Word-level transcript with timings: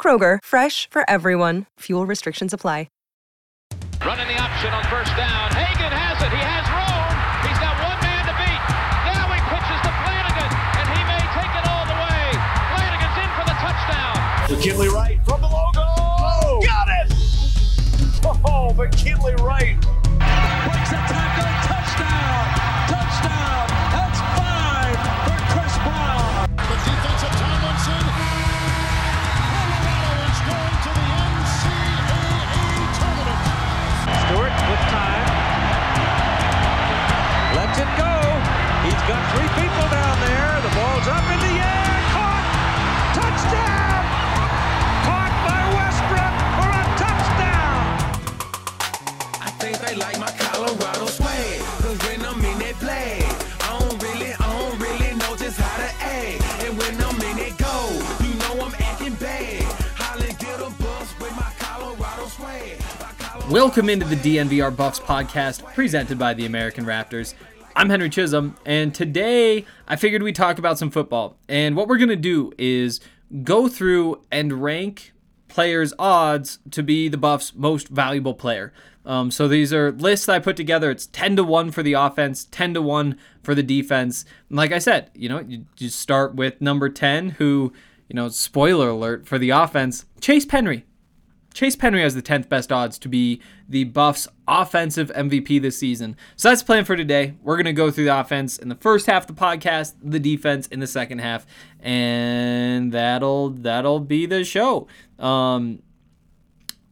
Kroger, 0.00 0.38
fresh 0.42 0.88
for 0.88 1.04
everyone. 1.08 1.66
Fuel 1.80 2.06
restrictions 2.06 2.54
apply. 2.54 2.86
Running 4.00 4.28
the 4.28 4.40
option 4.40 4.72
on 4.72 4.82
first 4.84 5.12
down. 5.14 5.52
Hagan 5.52 5.92
has 5.92 6.16
it. 6.24 6.32
He 6.32 6.40
has 6.40 6.64
room. 6.72 7.12
He's 7.44 7.60
got 7.60 7.76
one 7.84 8.00
man 8.00 8.24
to 8.24 8.32
beat. 8.40 8.62
Now 9.12 9.28
he 9.28 9.40
pitches 9.44 9.80
to 9.84 9.92
Flanagan, 10.00 10.50
and 10.80 10.86
he 10.88 11.00
may 11.04 11.20
take 11.36 11.52
it 11.52 11.64
all 11.68 11.84
the 11.84 11.98
way. 12.00 12.32
Flanagan's 12.72 13.16
in 13.20 13.30
for 13.36 13.44
the 13.44 13.56
touchdown. 13.60 14.16
McKinley 14.48 14.88
Wright 14.88 15.20
from 15.28 15.44
the 15.44 15.52
logo. 15.52 15.84
Oh, 15.84 16.64
got 16.64 16.88
it! 16.88 17.12
Oh, 18.44 18.72
McKinley 18.72 19.36
Wright. 19.44 19.76
Welcome 63.50 63.90
into 63.90 64.06
the 64.06 64.14
DNVR 64.14 64.76
Buffs 64.76 65.00
podcast 65.00 65.64
presented 65.74 66.20
by 66.20 66.34
the 66.34 66.46
American 66.46 66.84
Raptors. 66.84 67.34
I'm 67.74 67.90
Henry 67.90 68.08
Chisholm, 68.08 68.56
and 68.64 68.94
today 68.94 69.66
I 69.88 69.96
figured 69.96 70.22
we'd 70.22 70.36
talk 70.36 70.60
about 70.60 70.78
some 70.78 70.88
football. 70.88 71.36
And 71.48 71.74
what 71.74 71.88
we're 71.88 71.96
going 71.96 72.10
to 72.10 72.16
do 72.16 72.52
is 72.58 73.00
go 73.42 73.66
through 73.66 74.22
and 74.30 74.62
rank 74.62 75.12
players' 75.48 75.92
odds 75.98 76.60
to 76.70 76.84
be 76.84 77.08
the 77.08 77.16
Buffs' 77.16 77.52
most 77.52 77.88
valuable 77.88 78.34
player. 78.34 78.72
Um, 79.04 79.32
so 79.32 79.48
these 79.48 79.72
are 79.72 79.90
lists 79.90 80.28
I 80.28 80.38
put 80.38 80.56
together. 80.56 80.88
It's 80.88 81.06
10 81.06 81.34
to 81.34 81.42
1 81.42 81.72
for 81.72 81.82
the 81.82 81.94
offense, 81.94 82.44
10 82.52 82.74
to 82.74 82.82
1 82.82 83.18
for 83.42 83.56
the 83.56 83.64
defense. 83.64 84.24
And 84.48 84.58
like 84.58 84.70
I 84.70 84.78
said, 84.78 85.10
you 85.12 85.28
know, 85.28 85.40
you, 85.40 85.66
you 85.76 85.88
start 85.88 86.36
with 86.36 86.60
number 86.60 86.88
10, 86.88 87.30
who, 87.30 87.72
you 88.08 88.14
know, 88.14 88.28
spoiler 88.28 88.90
alert 88.90 89.26
for 89.26 89.38
the 89.38 89.50
offense, 89.50 90.04
Chase 90.20 90.46
Penry. 90.46 90.84
Chase 91.52 91.76
Penry 91.76 92.02
has 92.02 92.14
the 92.14 92.22
10th 92.22 92.48
best 92.48 92.70
odds 92.70 92.98
to 93.00 93.08
be 93.08 93.40
the 93.68 93.84
Buffs' 93.84 94.28
offensive 94.46 95.10
MVP 95.14 95.60
this 95.60 95.76
season. 95.78 96.16
So 96.36 96.48
that's 96.48 96.62
the 96.62 96.66
plan 96.66 96.84
for 96.84 96.96
today. 96.96 97.34
We're 97.42 97.56
going 97.56 97.66
to 97.66 97.72
go 97.72 97.90
through 97.90 98.04
the 98.04 98.18
offense 98.18 98.56
in 98.58 98.68
the 98.68 98.76
first 98.76 99.06
half 99.06 99.28
of 99.28 99.34
the 99.36 99.40
podcast, 99.40 99.94
the 100.02 100.20
defense 100.20 100.66
in 100.68 100.80
the 100.80 100.86
second 100.86 101.18
half, 101.18 101.46
and 101.80 102.92
that'll 102.92 103.50
that'll 103.50 104.00
be 104.00 104.26
the 104.26 104.44
show. 104.44 104.86
Um, 105.18 105.82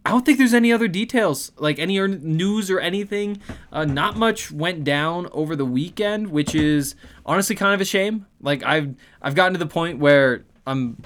I 0.04 0.10
don't 0.10 0.24
think 0.24 0.38
there's 0.38 0.54
any 0.54 0.72
other 0.72 0.88
details, 0.88 1.52
like 1.58 1.78
any 1.78 1.98
news 2.00 2.70
or 2.70 2.80
anything. 2.80 3.42
Uh, 3.70 3.84
not 3.84 4.16
much 4.16 4.50
went 4.50 4.82
down 4.82 5.28
over 5.32 5.54
the 5.54 5.66
weekend, 5.66 6.28
which 6.28 6.54
is 6.54 6.94
honestly 7.26 7.54
kind 7.54 7.74
of 7.74 7.80
a 7.82 7.84
shame. 7.84 8.26
Like 8.40 8.62
I've 8.62 8.94
I've 9.20 9.34
gotten 9.34 9.52
to 9.52 9.58
the 9.58 9.66
point 9.66 9.98
where 9.98 10.46
I'm 10.66 10.96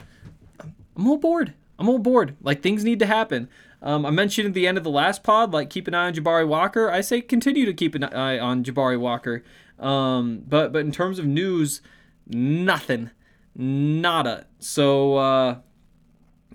I'm 0.60 0.74
a 0.96 1.00
little 1.00 1.16
bored. 1.16 1.54
I'm 1.82 1.88
all 1.88 1.98
bored. 1.98 2.36
Like 2.40 2.62
things 2.62 2.84
need 2.84 3.00
to 3.00 3.06
happen. 3.06 3.48
Um, 3.82 4.06
I 4.06 4.10
mentioned 4.10 4.46
at 4.46 4.54
the 4.54 4.68
end 4.68 4.78
of 4.78 4.84
the 4.84 4.90
last 4.90 5.24
pod, 5.24 5.52
like 5.52 5.68
keep 5.68 5.88
an 5.88 5.94
eye 5.94 6.06
on 6.06 6.14
Jabari 6.14 6.46
Walker. 6.46 6.88
I 6.88 7.00
say 7.00 7.20
continue 7.20 7.66
to 7.66 7.74
keep 7.74 7.96
an 7.96 8.04
eye 8.04 8.38
on 8.38 8.62
Jabari 8.62 9.00
Walker. 9.00 9.42
Um, 9.80 10.44
but 10.46 10.72
but 10.72 10.82
in 10.84 10.92
terms 10.92 11.18
of 11.18 11.26
news, 11.26 11.80
nothing, 12.28 13.10
nada. 13.56 14.46
So 14.60 15.16
uh, 15.16 15.56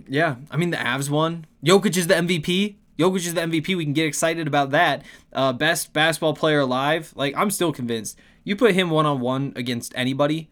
yeah, 0.07 0.37
I 0.49 0.55
mean 0.55 0.69
the 0.69 0.77
Avs 0.77 1.09
won. 1.09 1.45
Jokic 1.61 1.97
is 1.97 2.07
the 2.07 2.13
MVP. 2.13 2.77
Jokic 2.97 3.17
is 3.17 3.33
the 3.33 3.41
MVP. 3.41 3.75
We 3.75 3.83
can 3.83 3.91
get 3.91 4.05
excited 4.05 4.47
about 4.47 4.71
that. 4.71 5.03
Uh, 5.33 5.51
best 5.51 5.91
basketball 5.91 6.35
player 6.35 6.61
alive. 6.61 7.11
Like 7.17 7.35
I'm 7.35 7.51
still 7.51 7.73
convinced. 7.73 8.17
You 8.45 8.55
put 8.55 8.75
him 8.75 8.89
one 8.89 9.05
on 9.05 9.19
one 9.19 9.51
against 9.57 9.91
anybody, 9.93 10.49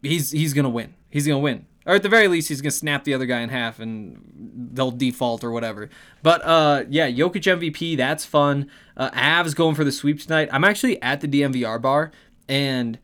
he's 0.00 0.30
he's 0.30 0.54
gonna 0.54 0.70
win. 0.70 0.94
He's 1.10 1.26
gonna 1.26 1.40
win. 1.40 1.66
Or 1.86 1.94
at 1.94 2.02
the 2.02 2.08
very 2.08 2.28
least, 2.28 2.48
he's 2.48 2.60
gonna 2.60 2.70
snap 2.70 3.04
the 3.04 3.14
other 3.14 3.26
guy 3.26 3.40
in 3.40 3.48
half, 3.48 3.80
and 3.80 4.70
they'll 4.72 4.90
default 4.90 5.42
or 5.42 5.50
whatever. 5.50 5.90
But 6.22 6.44
uh, 6.44 6.84
yeah, 6.88 7.10
Jokic 7.10 7.42
MVP. 7.42 7.96
That's 7.96 8.24
fun. 8.24 8.68
Uh, 8.96 9.10
Avs 9.10 9.54
going 9.54 9.74
for 9.74 9.84
the 9.84 9.92
sweep 9.92 10.20
tonight. 10.20 10.48
I'm 10.52 10.64
actually 10.64 11.00
at 11.02 11.20
the 11.20 11.28
DNVR 11.28 11.80
bar, 11.80 12.12
and 12.48 12.98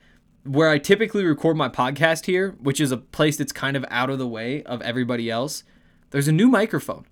where 0.44 0.70
I 0.70 0.78
typically 0.78 1.24
record 1.24 1.56
my 1.56 1.68
podcast 1.68 2.26
here, 2.26 2.56
which 2.60 2.80
is 2.80 2.92
a 2.92 2.96
place 2.96 3.36
that's 3.36 3.52
kind 3.52 3.76
of 3.76 3.84
out 3.90 4.10
of 4.10 4.18
the 4.18 4.28
way 4.28 4.62
of 4.62 4.80
everybody 4.82 5.30
else. 5.30 5.64
There's 6.10 6.28
a 6.28 6.32
new 6.32 6.48
microphone, 6.48 7.06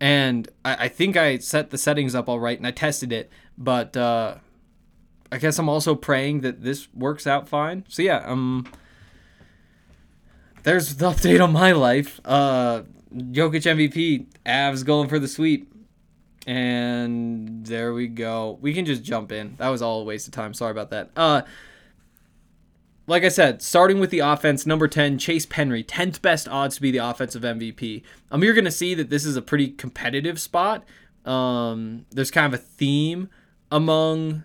and 0.00 0.48
I, 0.64 0.84
I 0.84 0.88
think 0.88 1.16
I 1.16 1.38
set 1.38 1.70
the 1.70 1.78
settings 1.78 2.14
up 2.14 2.28
all 2.28 2.40
right, 2.40 2.56
and 2.56 2.66
I 2.66 2.70
tested 2.70 3.12
it. 3.12 3.30
But 3.58 3.96
uh, 3.96 4.36
I 5.30 5.38
guess 5.38 5.58
I'm 5.58 5.68
also 5.68 5.94
praying 5.94 6.40
that 6.40 6.62
this 6.62 6.88
works 6.94 7.26
out 7.26 7.48
fine. 7.48 7.84
So 7.88 8.02
yeah, 8.02 8.22
um 8.26 8.66
there's 10.62 10.96
the 10.96 11.10
update 11.10 11.42
on 11.42 11.52
my 11.52 11.72
life. 11.72 12.20
Uh, 12.24 12.82
Jokic 13.14 13.64
MVP, 13.64 14.26
Avs 14.46 14.84
going 14.84 15.08
for 15.08 15.18
the 15.18 15.28
sweep. 15.28 15.72
And 16.46 17.66
there 17.66 17.92
we 17.92 18.08
go. 18.08 18.58
We 18.60 18.72
can 18.72 18.84
just 18.84 19.02
jump 19.02 19.30
in. 19.30 19.56
That 19.58 19.68
was 19.68 19.82
all 19.82 20.00
a 20.00 20.04
waste 20.04 20.26
of 20.26 20.32
time. 20.32 20.54
Sorry 20.54 20.70
about 20.70 20.90
that. 20.90 21.10
Uh, 21.14 21.42
like 23.06 23.24
I 23.24 23.28
said, 23.28 23.60
starting 23.60 23.98
with 23.98 24.10
the 24.10 24.20
offense, 24.20 24.64
number 24.66 24.86
10, 24.88 25.18
Chase 25.18 25.44
Penry, 25.44 25.84
10th 25.84 26.22
best 26.22 26.48
odds 26.48 26.76
to 26.76 26.80
be 26.80 26.90
the 26.90 26.98
offensive 26.98 27.42
MVP. 27.42 28.02
Um, 28.30 28.42
you're 28.42 28.54
going 28.54 28.64
to 28.64 28.70
see 28.70 28.94
that 28.94 29.10
this 29.10 29.24
is 29.24 29.36
a 29.36 29.42
pretty 29.42 29.68
competitive 29.68 30.40
spot. 30.40 30.84
Um, 31.24 32.06
there's 32.10 32.30
kind 32.30 32.52
of 32.52 32.58
a 32.58 32.62
theme 32.62 33.28
among 33.70 34.44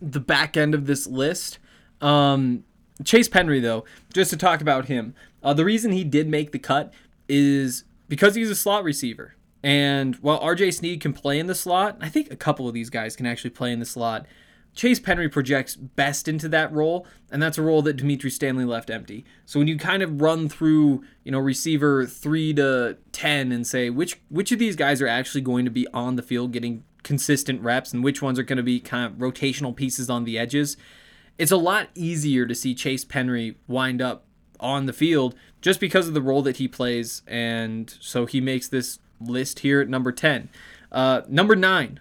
the 0.00 0.20
back 0.20 0.56
end 0.56 0.74
of 0.74 0.86
this 0.86 1.06
list. 1.06 1.58
Um, 2.00 2.64
Chase 3.04 3.28
Penry, 3.28 3.60
though, 3.60 3.84
just 4.12 4.30
to 4.30 4.36
talk 4.36 4.60
about 4.60 4.86
him, 4.86 5.14
uh, 5.44 5.54
the 5.54 5.64
reason 5.64 5.92
he 5.92 6.02
did 6.04 6.28
make 6.28 6.52
the 6.52 6.58
cut 6.58 6.92
is 7.28 7.84
because 8.08 8.34
he's 8.34 8.50
a 8.50 8.54
slot 8.54 8.82
receiver. 8.82 9.34
And 9.62 10.16
while 10.16 10.40
RJ 10.40 10.74
Sneed 10.74 11.00
can 11.00 11.12
play 11.12 11.38
in 11.38 11.46
the 11.46 11.54
slot, 11.54 11.96
I 12.00 12.08
think 12.08 12.30
a 12.30 12.36
couple 12.36 12.68
of 12.68 12.74
these 12.74 12.90
guys 12.90 13.16
can 13.16 13.26
actually 13.26 13.50
play 13.50 13.72
in 13.72 13.78
the 13.78 13.86
slot. 13.86 14.26
Chase 14.74 14.98
Penry 14.98 15.30
projects 15.30 15.76
best 15.76 16.26
into 16.26 16.48
that 16.48 16.72
role, 16.72 17.06
and 17.30 17.40
that's 17.40 17.58
a 17.58 17.62
role 17.62 17.80
that 17.82 17.96
Dimitri 17.96 18.30
Stanley 18.30 18.64
left 18.64 18.90
empty. 18.90 19.24
So 19.46 19.60
when 19.60 19.68
you 19.68 19.78
kind 19.78 20.02
of 20.02 20.20
run 20.20 20.48
through, 20.48 21.04
you 21.22 21.30
know, 21.30 21.38
receiver 21.38 22.04
three 22.06 22.52
to 22.54 22.98
ten 23.12 23.52
and 23.52 23.66
say 23.66 23.88
which 23.88 24.20
which 24.28 24.50
of 24.50 24.58
these 24.58 24.74
guys 24.74 25.00
are 25.00 25.06
actually 25.06 25.42
going 25.42 25.64
to 25.64 25.70
be 25.70 25.86
on 25.94 26.16
the 26.16 26.22
field 26.22 26.52
getting 26.52 26.82
consistent 27.04 27.60
reps 27.60 27.92
and 27.92 28.02
which 28.02 28.20
ones 28.20 28.38
are 28.38 28.42
going 28.42 28.56
to 28.56 28.62
be 28.62 28.80
kind 28.80 29.06
of 29.06 29.12
rotational 29.18 29.76
pieces 29.76 30.10
on 30.10 30.24
the 30.24 30.38
edges, 30.38 30.76
it's 31.38 31.52
a 31.52 31.56
lot 31.56 31.88
easier 31.94 32.44
to 32.46 32.54
see 32.54 32.74
Chase 32.74 33.04
Penry 33.04 33.54
wind 33.68 34.02
up 34.02 34.23
on 34.60 34.86
the 34.86 34.92
field 34.92 35.34
just 35.60 35.80
because 35.80 36.08
of 36.08 36.14
the 36.14 36.22
role 36.22 36.42
that 36.42 36.58
he 36.58 36.68
plays, 36.68 37.22
and 37.26 37.96
so 38.00 38.26
he 38.26 38.40
makes 38.40 38.68
this 38.68 38.98
list 39.20 39.60
here 39.60 39.80
at 39.80 39.88
number 39.88 40.12
10. 40.12 40.48
Uh, 40.92 41.22
number 41.28 41.56
nine, 41.56 42.00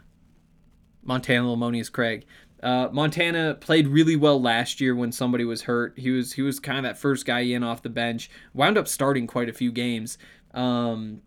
Montana 1.03 1.47
Lemonious 1.47 1.91
Craig. 1.91 2.25
Uh, 2.61 2.87
Montana 2.91 3.55
played 3.55 3.87
really 3.87 4.15
well 4.15 4.41
last 4.41 4.79
year 4.79 4.95
when 4.95 5.11
somebody 5.11 5.43
was 5.43 5.63
hurt. 5.63 5.93
He 5.97 6.11
was 6.11 6.33
he 6.33 6.41
was 6.41 6.61
kind 6.61 6.77
of 6.77 6.83
that 6.83 6.97
first 6.97 7.25
guy 7.25 7.41
in 7.41 7.61
off 7.61 7.81
the 7.81 7.89
bench. 7.89 8.29
Wound 8.53 8.77
up 8.77 8.87
starting 8.87 9.27
quite 9.27 9.49
a 9.49 9.53
few 9.53 9.71
games. 9.71 10.17
Um, 10.53 11.21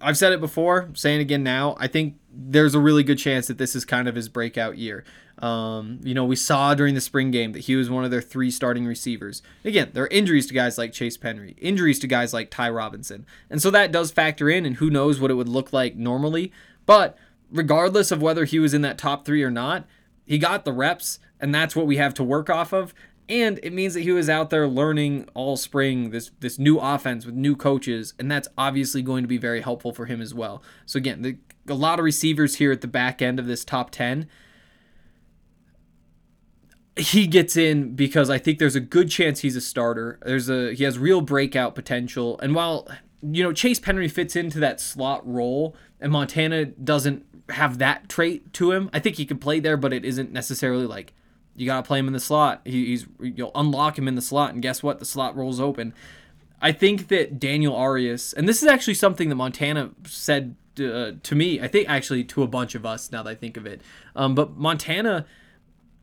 I've 0.00 0.16
said 0.16 0.32
it 0.32 0.40
before, 0.40 0.88
saying 0.94 1.20
again 1.20 1.42
now. 1.42 1.76
I 1.78 1.86
think 1.86 2.16
there's 2.32 2.74
a 2.74 2.80
really 2.80 3.02
good 3.02 3.18
chance 3.18 3.46
that 3.48 3.58
this 3.58 3.74
is 3.76 3.84
kind 3.84 4.08
of 4.08 4.14
his 4.14 4.28
breakout 4.28 4.78
year. 4.78 5.04
Um, 5.38 6.00
you 6.02 6.14
know, 6.14 6.24
we 6.24 6.34
saw 6.34 6.74
during 6.74 6.94
the 6.94 7.00
spring 7.00 7.30
game 7.30 7.52
that 7.52 7.60
he 7.60 7.76
was 7.76 7.88
one 7.88 8.04
of 8.04 8.10
their 8.10 8.20
three 8.20 8.50
starting 8.50 8.86
receivers. 8.86 9.40
Again, 9.64 9.90
there 9.92 10.02
are 10.02 10.08
injuries 10.08 10.46
to 10.48 10.54
guys 10.54 10.76
like 10.76 10.92
Chase 10.92 11.16
Penry, 11.16 11.54
injuries 11.58 12.00
to 12.00 12.06
guys 12.08 12.32
like 12.32 12.50
Ty 12.50 12.70
Robinson, 12.70 13.24
and 13.48 13.62
so 13.62 13.70
that 13.70 13.92
does 13.92 14.10
factor 14.10 14.50
in. 14.50 14.66
And 14.66 14.76
who 14.76 14.90
knows 14.90 15.20
what 15.20 15.30
it 15.30 15.34
would 15.34 15.48
look 15.48 15.72
like 15.72 15.96
normally, 15.96 16.52
but 16.86 17.16
regardless 17.50 18.10
of 18.10 18.20
whether 18.20 18.44
he 18.44 18.58
was 18.58 18.74
in 18.74 18.82
that 18.82 18.98
top 18.98 19.24
three 19.24 19.42
or 19.42 19.50
not, 19.50 19.86
he 20.26 20.38
got 20.38 20.64
the 20.64 20.72
reps, 20.72 21.20
and 21.40 21.54
that's 21.54 21.76
what 21.76 21.86
we 21.86 21.96
have 21.96 22.14
to 22.14 22.24
work 22.24 22.50
off 22.50 22.72
of. 22.72 22.92
And 23.30 23.60
it 23.62 23.72
means 23.72 23.94
that 23.94 24.00
he 24.00 24.12
was 24.12 24.28
out 24.28 24.50
there 24.50 24.66
learning 24.66 25.28
all 25.34 25.56
spring 25.56 26.10
this 26.10 26.30
this 26.40 26.58
new 26.58 26.78
offense 26.78 27.26
with 27.26 27.34
new 27.34 27.54
coaches, 27.54 28.14
and 28.18 28.30
that's 28.30 28.48
obviously 28.56 29.02
going 29.02 29.22
to 29.22 29.28
be 29.28 29.38
very 29.38 29.60
helpful 29.60 29.92
for 29.92 30.06
him 30.06 30.20
as 30.20 30.34
well. 30.34 30.62
So 30.84 30.96
again, 30.96 31.22
the, 31.22 31.36
a 31.68 31.74
lot 31.74 31.98
of 31.98 32.04
receivers 32.04 32.56
here 32.56 32.72
at 32.72 32.80
the 32.80 32.88
back 32.88 33.22
end 33.22 33.38
of 33.38 33.46
this 33.46 33.64
top 33.64 33.90
ten. 33.90 34.28
He 36.98 37.26
gets 37.26 37.56
in 37.56 37.94
because 37.94 38.28
I 38.28 38.38
think 38.38 38.58
there's 38.58 38.76
a 38.76 38.80
good 38.80 39.10
chance 39.10 39.40
he's 39.40 39.56
a 39.56 39.60
starter. 39.60 40.18
There's 40.24 40.48
a 40.48 40.74
he 40.74 40.84
has 40.84 40.98
real 40.98 41.20
breakout 41.20 41.74
potential, 41.74 42.38
and 42.40 42.54
while 42.54 42.88
you 43.22 43.42
know 43.42 43.52
Chase 43.52 43.80
Penry 43.80 44.10
fits 44.10 44.36
into 44.36 44.58
that 44.60 44.80
slot 44.80 45.26
role, 45.26 45.76
and 46.00 46.12
Montana 46.12 46.64
doesn't 46.66 47.24
have 47.50 47.78
that 47.78 48.08
trait 48.08 48.52
to 48.54 48.72
him. 48.72 48.90
I 48.92 48.98
think 48.98 49.16
he 49.16 49.24
can 49.24 49.38
play 49.38 49.60
there, 49.60 49.76
but 49.76 49.92
it 49.92 50.04
isn't 50.04 50.32
necessarily 50.32 50.86
like 50.86 51.14
you 51.56 51.66
gotta 51.66 51.86
play 51.86 51.98
him 51.98 52.06
in 52.06 52.12
the 52.12 52.20
slot. 52.20 52.62
He, 52.64 52.86
he's 52.86 53.06
you'll 53.20 53.52
unlock 53.54 53.98
him 53.98 54.08
in 54.08 54.14
the 54.14 54.22
slot, 54.22 54.52
and 54.52 54.62
guess 54.62 54.82
what? 54.82 54.98
The 54.98 55.04
slot 55.04 55.36
role's 55.36 55.60
open. 55.60 55.94
I 56.60 56.72
think 56.72 57.08
that 57.08 57.38
Daniel 57.38 57.74
Arias, 57.74 58.32
and 58.32 58.48
this 58.48 58.62
is 58.62 58.68
actually 58.68 58.94
something 58.94 59.28
that 59.28 59.36
Montana 59.36 59.90
said 60.06 60.56
uh, 60.80 61.12
to 61.22 61.34
me. 61.34 61.60
I 61.60 61.68
think 61.68 61.88
actually 61.88 62.24
to 62.24 62.42
a 62.42 62.46
bunch 62.46 62.74
of 62.74 62.84
us 62.84 63.10
now 63.12 63.22
that 63.22 63.30
I 63.30 63.34
think 63.34 63.56
of 63.56 63.66
it. 63.66 63.80
Um, 64.16 64.34
but 64.34 64.56
Montana, 64.56 65.26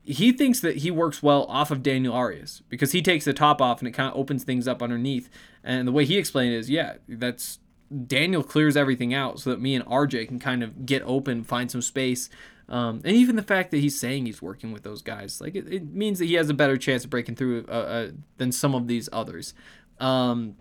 he 0.05 0.31
thinks 0.31 0.59
that 0.59 0.77
he 0.77 0.91
works 0.91 1.23
well 1.23 1.45
off 1.45 1.71
of 1.71 1.81
Daniel 1.81 2.13
Arias 2.13 2.61
because 2.69 2.91
he 2.91 3.01
takes 3.01 3.25
the 3.25 3.33
top 3.33 3.59
off 3.61 3.79
and 3.79 3.87
it 3.87 3.91
kind 3.91 4.11
of 4.11 4.17
opens 4.17 4.43
things 4.43 4.67
up 4.67 4.83
underneath. 4.83 5.29
And 5.63 5.87
the 5.87 5.91
way 5.91 6.05
he 6.05 6.17
explained 6.17 6.53
it 6.53 6.57
is, 6.57 6.69
yeah, 6.69 6.95
that's 7.07 7.59
Daniel 8.05 8.43
clears 8.43 8.77
everything 8.77 9.13
out 9.13 9.39
so 9.39 9.49
that 9.49 9.59
me 9.59 9.73
and 9.73 9.83
RJ 9.85 10.27
can 10.27 10.39
kind 10.39 10.63
of 10.63 10.85
get 10.85 11.01
open, 11.05 11.43
find 11.43 11.71
some 11.71 11.81
space. 11.81 12.29
Um, 12.69 13.01
and 13.03 13.15
even 13.15 13.35
the 13.35 13.43
fact 13.43 13.71
that 13.71 13.77
he's 13.77 13.99
saying 13.99 14.27
he's 14.27 14.41
working 14.41 14.71
with 14.71 14.83
those 14.83 15.01
guys, 15.01 15.41
like 15.41 15.55
it, 15.55 15.71
it 15.71 15.93
means 15.93 16.19
that 16.19 16.25
he 16.25 16.35
has 16.35 16.49
a 16.49 16.53
better 16.53 16.77
chance 16.77 17.03
of 17.03 17.09
breaking 17.09 17.35
through 17.35 17.65
uh, 17.67 17.71
uh, 17.71 18.11
than 18.37 18.51
some 18.51 18.75
of 18.75 18.87
these 18.87 19.09
others. 19.11 19.55
Um, 19.99 20.55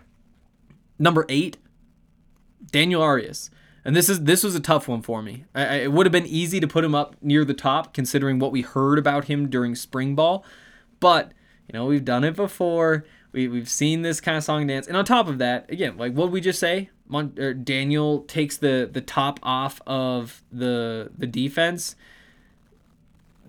number 0.98 1.26
eight, 1.28 1.58
Daniel 2.70 3.02
Arias, 3.02 3.50
and 3.84 3.94
this 3.94 4.08
is 4.08 4.24
this 4.24 4.42
was 4.42 4.54
a 4.54 4.60
tough 4.60 4.88
one 4.88 5.02
for 5.02 5.22
me. 5.22 5.44
I, 5.54 5.76
it 5.76 5.92
would 5.92 6.06
have 6.06 6.12
been 6.12 6.26
easy 6.26 6.58
to 6.60 6.66
put 6.66 6.84
him 6.84 6.94
up 6.94 7.16
near 7.20 7.44
the 7.44 7.54
top 7.54 7.92
considering 7.92 8.38
what 8.38 8.52
we 8.52 8.62
heard 8.62 8.98
about 8.98 9.26
him 9.26 9.50
during 9.50 9.74
spring 9.74 10.14
ball, 10.14 10.44
but 11.00 11.32
you 11.68 11.78
know 11.78 11.86
we've 11.86 12.04
done 12.04 12.24
it 12.24 12.34
before. 12.34 13.04
We, 13.32 13.48
we've 13.48 13.68
seen 13.68 14.02
this 14.02 14.20
kind 14.20 14.36
of 14.36 14.44
song 14.44 14.62
and 14.62 14.68
dance, 14.68 14.86
and 14.86 14.96
on 14.96 15.04
top 15.04 15.28
of 15.28 15.38
that, 15.38 15.68
again, 15.70 15.96
like 15.96 16.12
what 16.12 16.30
we 16.30 16.40
just 16.40 16.60
say, 16.60 16.90
Mon- 17.08 17.34
er, 17.38 17.52
Daniel 17.52 18.20
takes 18.22 18.56
the 18.56 18.88
the 18.90 19.00
top 19.00 19.38
off 19.42 19.80
of 19.86 20.42
the 20.50 21.10
the 21.16 21.26
defense. 21.26 21.96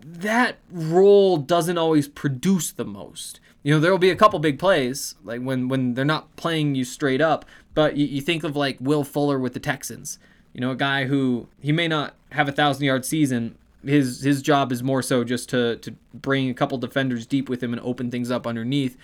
That 0.04 0.58
role 0.70 1.38
doesn't 1.38 1.78
always 1.78 2.08
produce 2.08 2.72
the 2.72 2.86
most. 2.86 3.40
You 3.65 3.73
know, 3.73 3.79
there 3.79 3.89
will 3.89 3.97
be 3.97 4.12
a 4.12 4.15
couple 4.15 4.38
big 4.38 4.59
plays, 4.59 5.15
like 5.23 5.41
when 5.41 5.69
when 5.69 5.95
they're 5.95 6.06
not 6.06 6.35
playing 6.35 6.75
you 6.75 6.85
straight 6.85 7.19
up. 7.19 7.45
But 7.73 7.97
you, 7.97 8.06
you 8.06 8.21
think 8.21 8.44
of 8.44 8.56
like 8.56 8.77
Will 8.79 9.03
Fuller 9.03 9.39
with 9.39 9.56
the 9.56 9.59
Texans. 9.59 10.19
You 10.53 10.62
know, 10.62 10.69
a 10.69 10.75
guy 10.75 11.06
who 11.06 11.47
he 11.59 11.71
may 11.71 11.88
not 11.88 12.13
have 12.31 12.47
a 12.47 12.51
thousand 12.51 12.85
yard 12.85 13.06
season. 13.06 13.57
His 13.83 14.21
his 14.21 14.44
job 14.44 14.71
is 14.71 14.83
more 14.83 15.01
so 15.01 15.23
just 15.23 15.50
to 15.50 15.77
to 15.77 15.95
bring 16.13 16.47
a 16.47 16.53
couple 16.53 16.77
defenders 16.77 17.25
deep 17.25 17.50
with 17.50 17.63
him 17.63 17.73
and 17.73 17.81
open 17.81 18.12
things 18.12 18.29
up 18.29 18.45
underneath, 18.45 18.97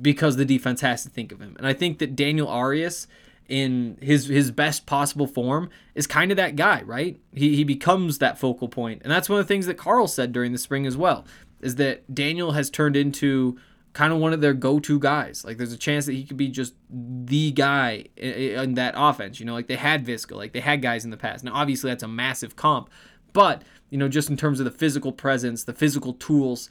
because 0.00 0.36
the 0.36 0.46
defense 0.46 0.80
has 0.80 1.02
to 1.02 1.10
think 1.10 1.30
of 1.30 1.40
him. 1.40 1.54
And 1.58 1.66
I 1.66 1.74
think 1.74 1.98
that 1.98 2.16
Daniel 2.16 2.48
Arias 2.48 3.08
in 3.46 3.98
his 4.00 4.28
his 4.28 4.50
best 4.50 4.86
possible 4.86 5.26
form 5.26 5.68
is 5.94 6.06
kind 6.06 6.30
of 6.30 6.38
that 6.38 6.56
guy, 6.56 6.80
right? 6.80 7.20
He 7.34 7.56
he 7.56 7.64
becomes 7.64 8.18
that 8.18 8.38
focal 8.38 8.68
point. 8.68 9.02
And 9.02 9.12
that's 9.12 9.28
one 9.28 9.38
of 9.38 9.44
the 9.46 9.52
things 9.52 9.66
that 9.66 9.76
Karl 9.76 10.08
said 10.08 10.32
during 10.32 10.52
the 10.52 10.58
spring 10.58 10.86
as 10.86 10.96
well, 10.96 11.26
is 11.60 11.74
that 11.76 12.14
Daniel 12.14 12.52
has 12.52 12.70
turned 12.70 12.96
into 12.96 13.58
kind 13.92 14.12
of 14.12 14.18
one 14.18 14.32
of 14.32 14.40
their 14.40 14.54
go-to 14.54 14.98
guys. 14.98 15.44
Like 15.44 15.56
there's 15.56 15.72
a 15.72 15.78
chance 15.78 16.06
that 16.06 16.12
he 16.12 16.24
could 16.24 16.36
be 16.36 16.48
just 16.48 16.74
the 16.90 17.50
guy 17.52 18.04
in, 18.16 18.74
that 18.74 18.94
offense, 18.96 19.40
you 19.40 19.46
know, 19.46 19.54
like 19.54 19.66
they 19.66 19.76
had 19.76 20.06
Viska, 20.06 20.36
like 20.36 20.52
they 20.52 20.60
had 20.60 20.82
guys 20.82 21.04
in 21.04 21.10
the 21.10 21.16
past. 21.16 21.44
Now 21.44 21.54
obviously 21.54 21.90
that's 21.90 22.02
a 22.02 22.08
massive 22.08 22.56
comp, 22.56 22.90
but 23.32 23.62
you 23.90 23.98
know, 23.98 24.08
just 24.08 24.28
in 24.28 24.36
terms 24.36 24.60
of 24.60 24.64
the 24.64 24.70
physical 24.70 25.12
presence, 25.12 25.64
the 25.64 25.72
physical 25.72 26.12
tools, 26.12 26.68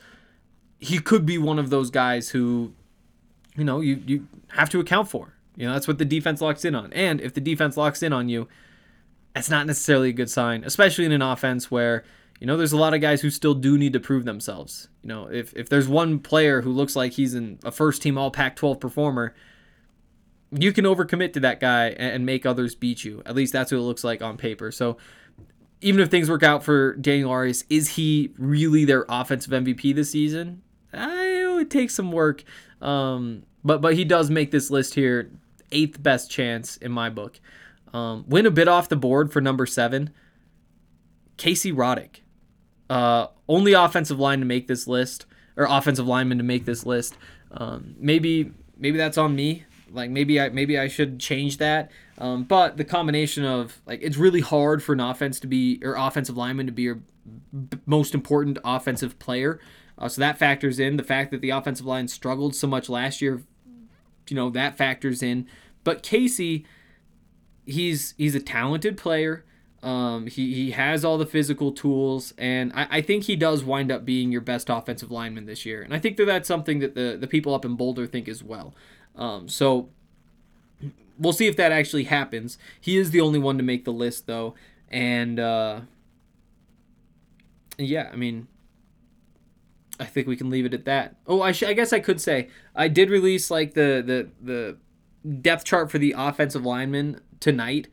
he 0.80 1.00
could 1.00 1.26
be 1.26 1.38
one 1.38 1.58
of 1.58 1.70
those 1.70 1.90
guys 1.90 2.30
who 2.30 2.74
you 3.58 3.64
know, 3.64 3.82
you 3.82 4.02
you 4.06 4.28
have 4.50 4.70
to 4.70 4.80
account 4.80 5.10
for. 5.10 5.34
You 5.56 5.66
know, 5.66 5.74
that's 5.74 5.88
what 5.88 5.98
the 5.98 6.06
defense 6.06 6.40
locks 6.40 6.64
in 6.64 6.76
on. 6.76 6.94
And 6.94 7.20
if 7.20 7.34
the 7.34 7.42
defense 7.42 7.76
locks 7.76 8.04
in 8.04 8.14
on 8.14 8.30
you, 8.30 8.48
that's 9.34 9.50
not 9.50 9.66
necessarily 9.66 10.10
a 10.10 10.14
good 10.14 10.30
sign, 10.30 10.64
especially 10.64 11.06
in 11.06 11.12
an 11.12 11.24
offense 11.24 11.72
where, 11.72 12.04
you 12.40 12.48
know, 12.48 12.58
there's 12.58 12.74
a 12.74 12.78
lot 12.78 12.94
of 12.94 13.02
guys 13.02 13.22
who 13.22 13.30
still 13.30 13.54
do 13.54 13.78
need 13.78 13.94
to 13.94 14.00
prove 14.00 14.26
themselves. 14.26 14.90
You 15.02 15.10
know, 15.10 15.26
if, 15.28 15.54
if 15.56 15.70
there's 15.70 15.88
one 15.88 16.20
player 16.20 16.62
who 16.62 16.72
looks 16.72 16.96
like 16.96 17.14
he's 17.14 17.34
in 17.34 17.60
a 17.64 17.72
first 17.72 18.02
team 18.02 18.18
all 18.18 18.32
Pac 18.32 18.56
12 18.56 18.80
performer, 18.80 19.34
you 20.52 20.72
can 20.72 20.86
overcommit 20.86 21.34
to 21.34 21.40
that 21.42 21.60
guy 21.60 21.90
and 21.90 22.26
make 22.26 22.46
others 22.46 22.76
beat 22.76 23.04
you. 23.04 23.22
At 23.26 23.36
least 23.36 23.54
that's 23.54 23.72
what 23.72 23.80
it 23.80 23.82
looks 23.82 24.04
like 24.04 24.22
on 24.22 24.38
paper. 24.38 24.72
So 24.72 24.98
even 25.82 26.00
if 26.00 26.10
things 26.10 26.30
work 26.30 26.44
out 26.44 26.64
for 26.64 26.96
Daniel 26.96 27.32
Arias, 27.32 27.64
is 27.70 27.90
he 27.96 28.34
really 28.38 28.86
their 28.86 29.06
offensive 29.10 29.52
MVP 29.52 29.96
this 29.96 30.12
season? 30.12 30.62
I, 30.94 31.44
it 31.44 31.54
would 31.54 31.72
take 31.72 31.92
some 31.92 32.12
work. 32.12 32.44
Um, 32.82 33.44
but 33.64 33.82
but 33.82 33.96
he 33.96 34.06
does 34.06 34.30
make 34.30 34.52
this 34.52 34.70
list 34.70 34.94
here 34.94 35.32
eighth 35.72 36.02
best 36.02 36.32
chance 36.32 36.78
in 36.78 36.92
my 36.92 37.10
book. 37.10 37.40
Um, 37.94 38.26
win 38.28 38.46
a 38.46 38.52
bit 38.52 38.68
off 38.68 38.90
the 38.90 38.96
board 38.96 39.32
for 39.32 39.42
number 39.42 39.66
seven. 39.66 40.12
Casey 41.38 41.72
Roddick, 41.72 42.22
uh, 42.90 43.28
only 43.48 43.74
offensive 43.74 44.20
line 44.20 44.40
to 44.40 44.46
make 44.46 44.68
this 44.68 44.88
list, 44.88 45.26
or 45.56 45.66
offensive 45.70 46.08
lineman 46.08 46.38
to 46.38 46.44
make 46.44 46.66
this 46.66 46.86
list. 46.86 47.18
Um, 47.52 47.96
maybe 47.98 48.52
maybe 48.78 48.98
that's 48.98 49.18
on 49.18 49.36
me. 49.36 49.66
Like 49.92 50.10
maybe 50.10 50.40
I 50.40 50.50
maybe 50.50 50.78
I 50.78 50.88
should 50.88 51.20
change 51.20 51.58
that. 51.58 51.92
Um, 52.18 52.44
but 52.44 52.78
the 52.78 52.84
combination 52.84 53.46
of 53.46 53.82
like 53.86 54.00
it's 54.02 54.18
really 54.18 54.42
hard 54.42 54.84
for 54.84 54.94
an 54.94 55.00
offense 55.00 55.40
to 55.42 55.48
be 55.48 55.80
or 55.84 55.96
offensive 55.96 56.38
lineman 56.38 56.66
to 56.66 56.72
be 56.72 56.84
your 56.84 57.00
b- 57.70 57.78
most 57.86 58.14
important 58.14 58.58
offensive 58.64 59.18
player. 59.20 59.60
Uh, 59.98 60.08
so 60.08 60.22
that 60.22 60.38
factors 60.38 60.80
in 60.80 60.98
the 60.98 61.04
fact 61.04 61.32
that 61.32 61.42
the 61.42 61.50
offensive 61.50 61.86
line 61.86 62.08
struggled 62.08 62.56
so 62.56 62.68
much 62.68 62.90
last 62.90 63.22
year. 63.22 63.44
You 64.30 64.36
know 64.36 64.50
that 64.50 64.78
factors 64.78 65.24
in. 65.24 65.48
But 65.84 66.04
Casey, 66.04 66.66
he's 67.66 68.14
he's 68.18 68.36
a 68.36 68.42
talented 68.42 68.98
player. 68.98 69.46
Um, 69.84 70.26
he, 70.28 70.54
he 70.54 70.72
has 70.72 71.06
all 71.06 71.18
the 71.18 71.26
physical 71.26 71.72
tools, 71.72 72.34
and 72.38 72.74
I, 72.74 72.88
I 72.90 73.02
think 73.02 73.26
he 73.26 73.36
does 73.36 73.64
wind 73.64 73.92
up 73.92 74.06
being 74.06 74.32
your 74.32 74.42
best 74.42 74.70
offensive 74.70 75.12
lineman 75.12 75.46
this 75.46 75.66
year. 75.66 75.82
And 75.82 75.94
I 75.94 76.00
think 76.00 76.18
that 76.18 76.26
that's 76.26 76.48
something 76.48 76.80
that 76.80 76.96
the, 76.96 77.16
the 77.20 77.28
people 77.28 77.54
up 77.54 77.64
in 77.64 77.76
Boulder 77.76 78.08
think 78.08 78.28
as 78.28 78.44
well. 78.44 78.74
Um, 79.16 79.48
so 79.48 79.90
we'll 81.20 81.34
see 81.34 81.48
if 81.48 81.56
that 81.58 81.72
actually 81.72 82.06
happens. 82.06 82.58
He 82.82 82.98
is 82.98 83.12
the 83.12 83.22
only 83.22 83.40
one 83.40 83.58
to 83.58 83.64
make 83.64 83.86
the 83.86 83.94
list, 83.94 84.26
though. 84.26 84.56
And 84.90 85.40
uh, 85.40 85.82
yeah, 87.78 88.10
I 88.12 88.16
mean, 88.16 88.48
I 90.00 90.06
think 90.06 90.28
we 90.28 90.36
can 90.36 90.50
leave 90.50 90.66
it 90.66 90.74
at 90.74 90.86
that. 90.86 91.16
Oh, 91.28 91.42
I, 91.42 91.52
sh- 91.52 91.64
I 91.64 91.74
guess 91.74 91.94
I 91.94 92.00
could 92.00 92.22
say 92.22 92.50
I 92.76 92.88
did 92.88 93.10
release 93.10 93.50
like 93.52 93.74
the 93.74 94.04
the 94.06 94.30
the 94.42 94.78
depth 95.42 95.66
chart 95.66 95.92
for 95.92 95.98
the 95.98 96.16
offensive 96.18 96.66
lineman 96.66 97.22
tonight 97.40 97.88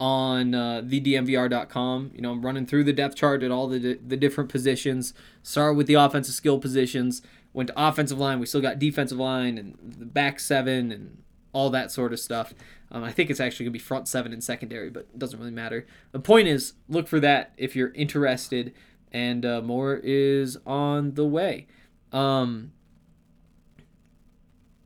on 0.00 0.54
uh, 0.54 0.82
thednvr.com. 0.84 2.12
You 2.14 2.22
know, 2.22 2.32
I'm 2.32 2.42
running 2.44 2.66
through 2.66 2.84
the 2.84 2.92
depth 2.92 3.16
chart 3.16 3.42
at 3.42 3.50
all 3.50 3.68
the 3.68 3.98
the 4.04 4.16
different 4.16 4.50
positions. 4.50 5.12
Start 5.42 5.76
with 5.76 5.86
the 5.86 5.94
offensive 5.94 6.34
skill 6.34 6.58
positions, 6.58 7.22
went 7.52 7.68
to 7.68 7.74
offensive 7.76 8.18
line. 8.18 8.40
We 8.40 8.46
still 8.46 8.62
got 8.62 8.78
defensive 8.78 9.18
line 9.18 9.58
and 9.58 9.76
the 9.98 10.06
back 10.06 10.40
seven 10.40 10.90
and 10.90 11.22
all 11.52 11.68
that 11.70 11.92
sort 11.92 12.12
of 12.12 12.18
stuff. 12.18 12.54
Um, 12.90 13.04
I 13.04 13.12
think 13.12 13.30
it's 13.30 13.40
actually 13.40 13.66
gonna 13.66 13.72
be 13.74 13.78
front 13.78 14.08
seven 14.08 14.32
and 14.32 14.42
secondary, 14.42 14.88
but 14.88 15.06
it 15.12 15.18
doesn't 15.18 15.38
really 15.38 15.52
matter. 15.52 15.86
The 16.12 16.20
point 16.20 16.48
is, 16.48 16.72
look 16.88 17.06
for 17.06 17.20
that 17.20 17.52
if 17.56 17.76
you're 17.76 17.92
interested 17.92 18.72
and 19.12 19.44
uh, 19.44 19.60
more 19.60 20.00
is 20.02 20.56
on 20.66 21.14
the 21.14 21.26
way. 21.26 21.66
Um, 22.12 22.72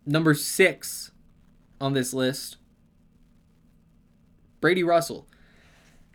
number 0.05 0.35
six 0.35 1.13
on 1.81 1.93
this 1.93 2.13
list, 2.13 2.57
Brady 4.65 4.83
Russell. 4.83 5.27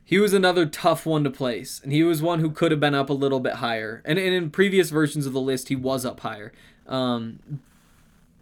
he 0.03 0.17
was 0.17 0.33
another 0.33 0.65
tough 0.65 1.05
one 1.05 1.23
to 1.23 1.29
place, 1.29 1.79
and 1.83 1.91
he 1.91 2.01
was 2.01 2.19
one 2.19 2.39
who 2.39 2.49
could 2.49 2.71
have 2.71 2.79
been 2.79 2.95
up 2.95 3.11
a 3.11 3.13
little 3.13 3.39
bit 3.39 3.57
higher. 3.57 4.01
And, 4.05 4.17
and 4.17 4.33
in 4.33 4.49
previous 4.49 4.89
versions 4.89 5.27
of 5.27 5.33
the 5.33 5.39
list, 5.39 5.69
he 5.69 5.75
was 5.75 6.03
up 6.03 6.21
higher. 6.21 6.51
Um, 6.87 7.61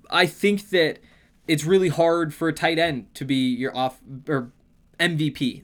I 0.10 0.26
think 0.26 0.70
that 0.70 1.00
it's 1.46 1.66
really 1.66 1.90
hard 1.90 2.34
for 2.34 2.48
a 2.48 2.54
tight 2.54 2.80
end 2.80 3.14
to 3.16 3.26
be 3.26 3.54
your 3.54 3.76
off 3.76 4.00
or 4.30 4.54
MVP. 4.98 5.64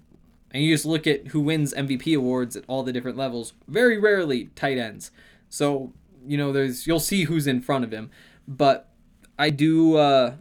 And 0.51 0.61
you 0.61 0.73
just 0.73 0.85
look 0.85 1.07
at 1.07 1.27
who 1.27 1.39
wins 1.39 1.73
MVP 1.73 2.13
awards 2.13 2.57
at 2.57 2.65
all 2.67 2.83
the 2.83 2.91
different 2.91 3.17
levels. 3.17 3.53
Very 3.69 3.97
rarely 3.97 4.49
tight 4.55 4.77
ends. 4.77 5.09
So 5.47 5.93
you 6.27 6.37
know, 6.37 6.51
there's 6.51 6.85
you'll 6.85 6.99
see 6.99 7.23
who's 7.23 7.47
in 7.47 7.61
front 7.61 7.85
of 7.85 7.93
him, 7.93 8.11
but 8.45 8.89
I 9.39 9.51
do 9.51 9.95
uh, 9.95 10.35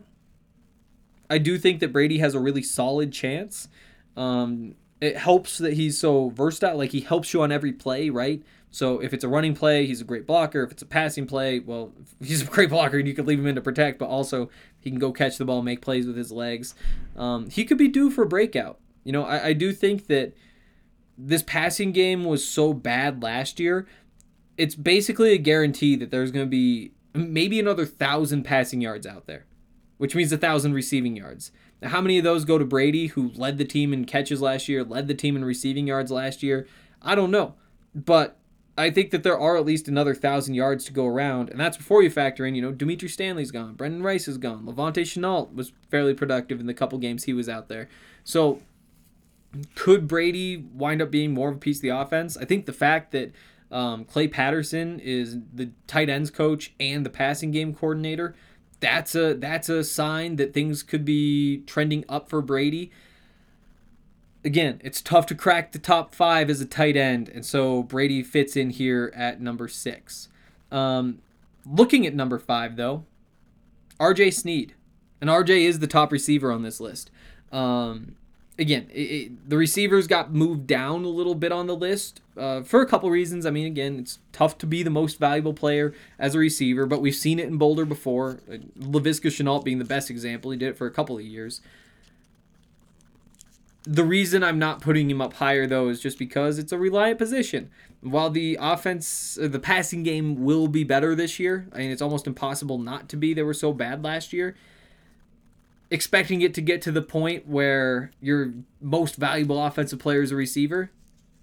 I 1.30 1.38
do 1.38 1.56
think 1.56 1.78
that 1.78 1.92
Brady 1.92 2.18
has 2.18 2.34
a 2.34 2.40
really 2.40 2.64
solid 2.64 3.12
chance. 3.12 3.68
Um, 4.16 4.74
it 5.00 5.16
helps 5.16 5.58
that 5.58 5.72
he's 5.72 5.98
so 5.98 6.30
versatile. 6.30 6.76
Like 6.78 6.92
he 6.92 7.00
helps 7.00 7.32
you 7.34 7.42
on 7.42 7.50
every 7.50 7.72
play, 7.72 8.08
right? 8.08 8.42
So 8.70 9.00
if 9.00 9.12
it's 9.12 9.24
a 9.24 9.28
running 9.28 9.54
play, 9.54 9.84
he's 9.84 10.00
a 10.00 10.04
great 10.04 10.26
blocker. 10.26 10.62
If 10.62 10.72
it's 10.72 10.82
a 10.82 10.86
passing 10.86 11.26
play, 11.26 11.58
well, 11.58 11.92
he's 12.22 12.42
a 12.42 12.46
great 12.46 12.70
blocker 12.70 12.98
and 12.98 13.06
you 13.06 13.14
could 13.14 13.26
leave 13.26 13.38
him 13.38 13.46
in 13.46 13.54
to 13.56 13.60
protect, 13.60 13.98
but 13.98 14.08
also 14.08 14.48
he 14.80 14.90
can 14.90 14.98
go 14.98 15.12
catch 15.12 15.38
the 15.38 15.44
ball, 15.44 15.62
make 15.62 15.82
plays 15.82 16.06
with 16.06 16.16
his 16.16 16.32
legs. 16.32 16.74
Um, 17.16 17.50
he 17.50 17.64
could 17.64 17.78
be 17.78 17.88
due 17.88 18.10
for 18.10 18.22
a 18.22 18.28
breakout. 18.28 18.78
You 19.04 19.12
know, 19.12 19.24
I, 19.24 19.48
I 19.48 19.52
do 19.52 19.72
think 19.72 20.06
that 20.06 20.34
this 21.18 21.42
passing 21.42 21.92
game 21.92 22.24
was 22.24 22.46
so 22.46 22.72
bad 22.72 23.22
last 23.22 23.60
year. 23.60 23.86
It's 24.56 24.74
basically 24.74 25.32
a 25.32 25.38
guarantee 25.38 25.96
that 25.96 26.10
there's 26.10 26.30
going 26.30 26.46
to 26.46 26.50
be 26.50 26.92
maybe 27.14 27.58
another 27.58 27.84
thousand 27.86 28.44
passing 28.44 28.80
yards 28.80 29.06
out 29.06 29.26
there, 29.26 29.46
which 29.98 30.14
means 30.14 30.32
a 30.32 30.38
thousand 30.38 30.74
receiving 30.74 31.16
yards. 31.16 31.52
How 31.82 32.00
many 32.00 32.18
of 32.18 32.24
those 32.24 32.44
go 32.44 32.58
to 32.58 32.64
Brady, 32.64 33.08
who 33.08 33.30
led 33.34 33.58
the 33.58 33.64
team 33.64 33.92
in 33.92 34.04
catches 34.04 34.40
last 34.40 34.68
year, 34.68 34.84
led 34.84 35.08
the 35.08 35.14
team 35.14 35.36
in 35.36 35.44
receiving 35.44 35.86
yards 35.86 36.10
last 36.10 36.42
year? 36.42 36.66
I 37.00 37.14
don't 37.14 37.30
know. 37.30 37.54
But 37.94 38.38
I 38.76 38.90
think 38.90 39.10
that 39.10 39.22
there 39.22 39.38
are 39.38 39.56
at 39.56 39.66
least 39.66 39.88
another 39.88 40.14
thousand 40.14 40.54
yards 40.54 40.84
to 40.86 40.92
go 40.92 41.06
around, 41.06 41.50
and 41.50 41.60
that's 41.60 41.76
before 41.76 42.02
you 42.02 42.10
factor 42.10 42.46
in, 42.46 42.54
you 42.54 42.62
know, 42.62 42.72
Dimitri 42.72 43.08
Stanley's 43.08 43.50
gone, 43.50 43.74
Brenden 43.74 44.02
Rice 44.02 44.28
is 44.28 44.38
gone, 44.38 44.64
La'Vontae 44.64 45.02
Shenault 45.02 45.54
was 45.54 45.72
fairly 45.90 46.14
productive 46.14 46.58
in 46.58 46.66
the 46.66 46.74
couple 46.74 46.98
games 46.98 47.24
he 47.24 47.34
was 47.34 47.48
out 47.48 47.68
there. 47.68 47.88
So, 48.24 48.62
could 49.74 50.08
Brady 50.08 50.56
wind 50.56 51.02
up 51.02 51.10
being 51.10 51.34
more 51.34 51.50
of 51.50 51.56
a 51.56 51.58
piece 51.58 51.78
of 51.78 51.82
the 51.82 51.90
offense? 51.90 52.38
I 52.38 52.46
think 52.46 52.64
the 52.64 52.72
fact 52.72 53.12
that 53.12 53.32
um, 53.70 54.06
Clay 54.06 54.28
Patterson 54.28 54.98
is 55.00 55.36
the 55.52 55.70
tight 55.86 56.08
ends 56.08 56.30
coach 56.30 56.72
and 56.80 57.04
the 57.04 57.10
passing 57.10 57.50
game 57.50 57.74
coordinator 57.74 58.34
that's 58.82 59.14
a 59.14 59.34
that's 59.34 59.68
a 59.68 59.82
sign 59.82 60.36
that 60.36 60.52
things 60.52 60.82
could 60.82 61.04
be 61.04 61.62
trending 61.66 62.04
up 62.08 62.28
for 62.28 62.42
Brady. 62.42 62.90
Again, 64.44 64.80
it's 64.84 65.00
tough 65.00 65.26
to 65.26 65.36
crack 65.36 65.70
the 65.70 65.78
top 65.78 66.14
five 66.14 66.50
as 66.50 66.60
a 66.60 66.66
tight 66.66 66.96
end, 66.96 67.28
and 67.28 67.46
so 67.46 67.84
Brady 67.84 68.24
fits 68.24 68.56
in 68.56 68.70
here 68.70 69.12
at 69.14 69.40
number 69.40 69.68
six. 69.68 70.28
Um, 70.72 71.20
looking 71.64 72.06
at 72.06 72.14
number 72.14 72.40
five 72.40 72.74
though, 72.76 73.04
R.J. 74.00 74.32
Sneed, 74.32 74.74
and 75.20 75.30
R.J. 75.30 75.64
is 75.64 75.78
the 75.78 75.86
top 75.86 76.10
receiver 76.10 76.50
on 76.50 76.62
this 76.62 76.80
list. 76.80 77.10
Um, 77.52 78.16
again, 78.62 78.88
it, 78.92 79.00
it, 79.00 79.50
the 79.50 79.56
receivers 79.56 80.06
got 80.06 80.32
moved 80.32 80.66
down 80.66 81.04
a 81.04 81.08
little 81.08 81.34
bit 81.34 81.52
on 81.52 81.66
the 81.66 81.76
list 81.76 82.22
uh, 82.36 82.62
for 82.62 82.80
a 82.80 82.86
couple 82.86 83.10
reasons. 83.10 83.44
I 83.44 83.50
mean, 83.50 83.66
again, 83.66 83.98
it's 83.98 84.20
tough 84.32 84.56
to 84.58 84.66
be 84.66 84.82
the 84.82 84.90
most 84.90 85.18
valuable 85.18 85.52
player 85.52 85.92
as 86.18 86.34
a 86.34 86.38
receiver, 86.38 86.86
but 86.86 87.02
we've 87.02 87.14
seen 87.14 87.38
it 87.38 87.48
in 87.48 87.58
Boulder 87.58 87.84
before. 87.84 88.40
Uh, 88.50 88.58
Laviska 88.78 89.30
Shenault 89.30 89.64
being 89.64 89.78
the 89.78 89.84
best 89.84 90.08
example. 90.08 90.50
He 90.50 90.56
did 90.56 90.70
it 90.70 90.78
for 90.78 90.86
a 90.86 90.90
couple 90.90 91.18
of 91.18 91.24
years. 91.24 91.60
The 93.84 94.04
reason 94.04 94.44
I'm 94.44 94.60
not 94.60 94.80
putting 94.80 95.10
him 95.10 95.20
up 95.20 95.34
higher, 95.34 95.66
though, 95.66 95.88
is 95.88 96.00
just 96.00 96.16
because 96.16 96.58
it's 96.58 96.70
a 96.70 96.78
reliant 96.78 97.18
position. 97.18 97.68
While 98.00 98.30
the 98.30 98.56
offense, 98.60 99.36
uh, 99.36 99.48
the 99.48 99.58
passing 99.58 100.04
game 100.04 100.44
will 100.44 100.68
be 100.68 100.84
better 100.84 101.16
this 101.16 101.40
year, 101.40 101.66
I 101.72 101.78
mean, 101.78 101.90
it's 101.90 102.02
almost 102.02 102.28
impossible 102.28 102.78
not 102.78 103.08
to 103.08 103.16
be. 103.16 103.34
They 103.34 103.42
were 103.42 103.54
so 103.54 103.72
bad 103.72 104.04
last 104.04 104.32
year 104.32 104.54
expecting 105.92 106.40
it 106.40 106.54
to 106.54 106.62
get 106.62 106.80
to 106.82 106.90
the 106.90 107.02
point 107.02 107.46
where 107.46 108.10
your 108.18 108.54
most 108.80 109.16
valuable 109.16 109.62
offensive 109.62 109.98
player 109.98 110.22
is 110.22 110.32
a 110.32 110.36
receiver, 110.36 110.90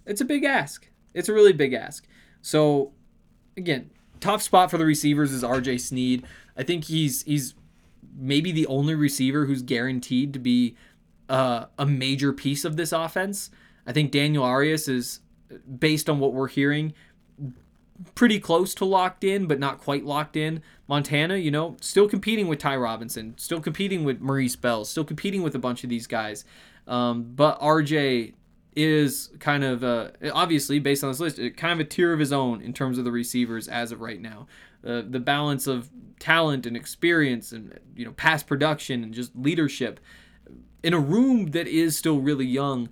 it's 0.08 0.22
a 0.22 0.26
big 0.26 0.44
ask. 0.44 0.90
It's 1.14 1.30
a 1.30 1.34
really 1.34 1.54
big 1.54 1.74
ask. 1.74 2.08
So, 2.42 2.92
again, 3.56 3.92
top 4.20 4.42
spot 4.42 4.72
for 4.72 4.80
the 4.80 4.86
receivers 4.86 5.32
is 5.32 5.44
RJ 5.44 5.80
Sneed. 5.80 6.26
I 6.58 6.64
think 6.64 6.86
he's 6.86 7.22
he's 7.24 7.54
maybe 8.18 8.52
the 8.52 8.66
only 8.66 8.96
receiver 8.96 9.46
who's 9.46 9.62
guaranteed 9.62 10.34
to 10.34 10.40
be 10.40 10.76
uh, 11.30 11.66
a 11.78 11.86
major 11.86 12.34
piece 12.34 12.66
of 12.66 12.76
this 12.76 12.92
offense. 12.92 13.52
I 13.86 13.94
think 13.94 14.10
Daniel 14.12 14.44
Arias 14.44 14.88
is, 14.88 15.20
based 15.78 16.10
on 16.10 16.20
what 16.20 16.34
we're 16.34 16.48
hearing, 16.48 16.94
pretty 18.16 18.40
close 18.40 18.74
to 18.76 18.86
locked 18.86 19.24
in, 19.24 19.46
but 19.46 19.60
not 19.60 19.80
quite 19.80 20.06
locked 20.06 20.36
in. 20.38 20.62
Montana, 20.88 21.38
you 21.38 21.52
know, 21.52 21.78
still 21.82 22.08
competing 22.08 22.48
with 22.48 22.60
Ty 22.60 22.78
Robinson, 22.78 23.36
still 23.38 23.60
competing 23.60 24.04
with 24.04 24.22
Maurice 24.22 24.56
Bell, 24.56 24.86
still 24.86 25.04
competing 25.04 25.44
with 25.44 25.56
a 25.56 25.60
bunch 25.60 25.84
of 25.84 25.90
these 25.90 26.08
guys. 26.08 26.46
Um, 26.88 27.34
but 27.36 27.60
RJ 27.60 28.34
is 28.76 29.30
kind 29.40 29.64
of 29.64 29.84
uh, 29.84 30.10
obviously 30.34 30.80
based 30.80 31.04
on 31.04 31.12
this 31.12 31.20
list, 31.20 31.38
kind 31.58 31.74
of 31.74 31.86
a 31.86 31.90
tier 31.90 32.14
of 32.14 32.20
his 32.20 32.32
own 32.32 32.62
in 32.62 32.74
terms 32.74 32.98
of 32.98 33.06
the 33.06 33.12
receivers 33.12 33.68
as 33.68 33.92
of 33.92 34.02
right 34.02 34.22
now. 34.22 34.48
Uh, 34.86 35.02
the 35.08 35.20
balance 35.20 35.68
of 35.68 35.90
talent 36.20 36.66
and 36.66 36.76
experience 36.76 37.52
and 37.52 37.78
you 37.96 38.06
know 38.06 38.12
past 38.14 38.48
production 38.48 39.04
and 39.04 39.14
just 39.14 39.36
leadership 39.36 40.00
in 40.84 40.94
a 40.94 41.00
room 41.00 41.48
that 41.52 41.68
is 41.68 41.98
still 41.98 42.20
really 42.20 42.46
young. 42.46 42.90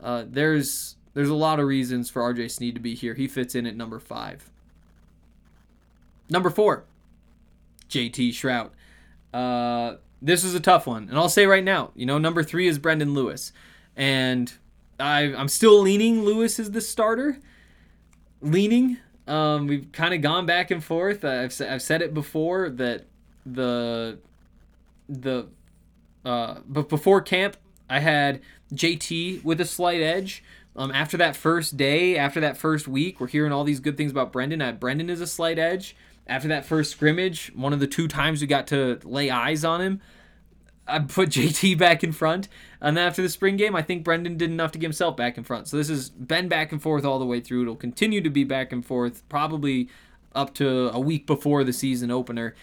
Uh, 0.00 0.24
there's 0.26 0.96
there's 1.18 1.28
a 1.28 1.34
lot 1.34 1.58
of 1.58 1.66
reasons 1.66 2.08
for 2.08 2.22
RJ 2.32 2.48
Sneed 2.48 2.76
to 2.76 2.80
be 2.80 2.94
here. 2.94 3.14
He 3.14 3.26
fits 3.26 3.56
in 3.56 3.66
at 3.66 3.74
number 3.74 3.98
five. 3.98 4.48
Number 6.30 6.48
four, 6.48 6.84
JT 7.90 8.28
Shrout. 8.30 8.70
Uh, 9.34 9.96
this 10.22 10.44
is 10.44 10.54
a 10.54 10.60
tough 10.60 10.86
one, 10.86 11.08
and 11.08 11.18
I'll 11.18 11.28
say 11.28 11.44
right 11.44 11.64
now, 11.64 11.90
you 11.96 12.06
know, 12.06 12.18
number 12.18 12.44
three 12.44 12.68
is 12.68 12.78
Brendon 12.78 13.14
Lewis, 13.14 13.52
and 13.96 14.52
I, 15.00 15.34
I'm 15.34 15.48
still 15.48 15.80
leaning 15.80 16.22
Lewis 16.22 16.60
is 16.60 16.70
the 16.70 16.80
starter. 16.80 17.40
Leaning. 18.40 18.98
Um, 19.26 19.66
we've 19.66 19.90
kind 19.90 20.14
of 20.14 20.20
gone 20.22 20.46
back 20.46 20.70
and 20.70 20.84
forth. 20.84 21.24
I've, 21.24 21.60
I've 21.60 21.82
said 21.82 22.00
it 22.00 22.14
before 22.14 22.70
that 22.70 23.06
the 23.44 24.20
the 25.08 25.48
uh, 26.24 26.60
but 26.68 26.88
before 26.88 27.20
camp 27.22 27.56
I 27.90 28.00
had 28.00 28.40
JT 28.72 29.42
with 29.44 29.60
a 29.60 29.64
slight 29.64 30.00
edge. 30.00 30.44
Um, 30.78 30.92
after 30.92 31.16
that 31.16 31.34
first 31.34 31.76
day, 31.76 32.16
after 32.16 32.38
that 32.40 32.56
first 32.56 32.86
week, 32.86 33.18
we're 33.18 33.26
hearing 33.26 33.50
all 33.50 33.64
these 33.64 33.80
good 33.80 33.96
things 33.96 34.12
about 34.12 34.32
Brendon. 34.32 34.62
Uh, 34.62 34.70
Brendon 34.70 35.10
is 35.10 35.20
a 35.20 35.26
slight 35.26 35.58
edge. 35.58 35.96
After 36.24 36.46
that 36.48 36.64
first 36.64 36.92
scrimmage, 36.92 37.50
one 37.56 37.72
of 37.72 37.80
the 37.80 37.88
two 37.88 38.06
times 38.06 38.40
we 38.40 38.46
got 38.46 38.68
to 38.68 39.00
lay 39.02 39.28
eyes 39.28 39.64
on 39.64 39.80
him, 39.80 40.00
I 40.86 41.00
put 41.00 41.28
JT 41.30 41.76
back 41.78 42.04
in 42.04 42.12
front. 42.12 42.48
And 42.80 42.96
then 42.96 43.08
after 43.08 43.22
the 43.22 43.28
spring 43.28 43.56
game, 43.56 43.74
I 43.74 43.82
think 43.82 44.04
Brendon 44.04 44.36
did 44.36 44.52
enough 44.52 44.70
to 44.70 44.78
get 44.78 44.86
himself 44.86 45.16
back 45.16 45.36
in 45.36 45.42
front. 45.42 45.66
So 45.66 45.76
this 45.76 45.88
has 45.88 46.10
been 46.10 46.46
back 46.46 46.70
and 46.70 46.80
forth 46.80 47.04
all 47.04 47.18
the 47.18 47.26
way 47.26 47.40
through. 47.40 47.62
It'll 47.62 47.74
continue 47.74 48.20
to 48.20 48.30
be 48.30 48.44
back 48.44 48.70
and 48.70 48.86
forth, 48.86 49.28
probably 49.28 49.88
up 50.32 50.54
to 50.54 50.94
a 50.94 51.00
week 51.00 51.26
before 51.26 51.64
the 51.64 51.72
season 51.72 52.12
opener. 52.12 52.54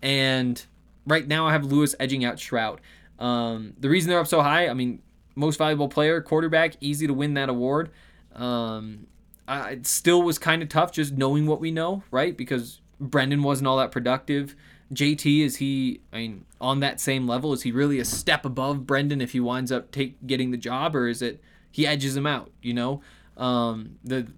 And 0.00 0.64
right 1.08 1.26
now, 1.26 1.48
I 1.48 1.52
have 1.52 1.64
Lewis 1.64 1.96
edging 1.98 2.24
out 2.24 2.36
Shrout. 2.36 2.78
Um, 3.18 3.72
the 3.80 3.88
reason 3.88 4.10
they're 4.10 4.20
up 4.20 4.28
so 4.28 4.42
high, 4.42 4.68
I 4.68 4.74
mean, 4.74 5.00
most 5.34 5.56
valuable 5.56 5.88
player, 5.88 6.20
quarterback, 6.20 6.74
easy 6.80 7.06
to 7.06 7.14
win 7.14 7.34
that 7.34 7.48
award. 7.48 7.90
Um, 8.34 9.06
I, 9.46 9.70
it 9.70 9.86
still 9.86 10.22
was 10.22 10.38
kind 10.38 10.62
of 10.62 10.68
tough 10.68 10.92
just 10.92 11.12
knowing 11.14 11.46
what 11.46 11.60
we 11.60 11.70
know, 11.70 12.02
right? 12.10 12.36
Because 12.36 12.80
Brendon 13.00 13.42
wasn't 13.42 13.68
all 13.68 13.76
that 13.78 13.90
productive. 13.90 14.54
JT 14.92 15.44
is 15.44 15.56
he? 15.56 16.00
I 16.12 16.16
mean, 16.16 16.44
on 16.60 16.80
that 16.80 17.00
same 17.00 17.26
level, 17.26 17.52
is 17.52 17.62
he 17.62 17.72
really 17.72 17.98
a 17.98 18.04
step 18.04 18.44
above 18.44 18.86
Brendon 18.86 19.20
if 19.20 19.32
he 19.32 19.40
winds 19.40 19.72
up 19.72 19.90
take 19.90 20.24
getting 20.26 20.50
the 20.50 20.56
job, 20.56 20.94
or 20.94 21.08
is 21.08 21.22
it 21.22 21.40
he 21.70 21.86
edges 21.86 22.16
him 22.16 22.26
out? 22.26 22.50
You 22.62 22.74
know, 22.74 23.02
um, 23.36 23.96
the 24.04 24.28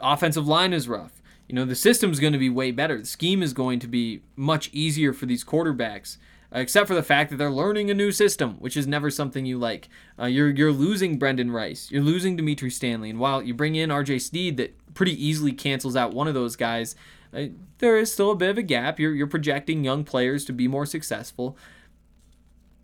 offensive 0.00 0.46
line 0.46 0.72
is 0.72 0.88
rough. 0.88 1.22
You 1.48 1.54
know, 1.54 1.64
the 1.64 1.74
system's 1.74 2.20
going 2.20 2.32
to 2.32 2.38
be 2.38 2.50
way 2.50 2.70
better. 2.70 2.98
The 2.98 3.06
scheme 3.06 3.42
is 3.42 3.52
going 3.52 3.78
to 3.80 3.88
be 3.88 4.22
much 4.34 4.70
easier 4.72 5.12
for 5.12 5.26
these 5.26 5.44
quarterbacks 5.44 6.16
except 6.54 6.86
for 6.86 6.94
the 6.94 7.02
fact 7.02 7.30
that 7.30 7.36
they're 7.36 7.50
learning 7.50 7.90
a 7.90 7.94
new 7.94 8.12
system, 8.12 8.54
which 8.60 8.76
is 8.76 8.86
never 8.86 9.10
something 9.10 9.44
you 9.44 9.58
like. 9.58 9.88
Uh, 10.18 10.26
you're 10.26 10.50
you're 10.50 10.72
losing 10.72 11.18
Brenden 11.18 11.52
Rice, 11.52 11.90
you're 11.90 12.02
losing 12.02 12.36
Dimitri 12.36 12.70
Stanley, 12.70 13.10
and 13.10 13.18
while 13.18 13.42
you 13.42 13.52
bring 13.52 13.74
in 13.74 13.90
R.J. 13.90 14.20
Sneed, 14.20 14.56
that 14.56 14.94
pretty 14.94 15.12
easily 15.22 15.52
cancels 15.52 15.96
out 15.96 16.14
one 16.14 16.28
of 16.28 16.34
those 16.34 16.56
guys. 16.56 16.94
Uh, 17.34 17.46
there 17.78 17.98
is 17.98 18.12
still 18.12 18.30
a 18.30 18.36
bit 18.36 18.50
of 18.50 18.58
a 18.58 18.62
gap. 18.62 19.00
You're 19.00 19.14
you're 19.14 19.26
projecting 19.26 19.84
young 19.84 20.04
players 20.04 20.44
to 20.46 20.52
be 20.52 20.68
more 20.68 20.86
successful. 20.86 21.58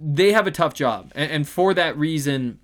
They 0.01 0.33
have 0.33 0.47
a 0.47 0.51
tough 0.51 0.75
job, 0.75 1.13
and, 1.15 1.31
and 1.31 1.49
for 1.49 1.73
that 1.75 1.97
reason, 1.97 2.59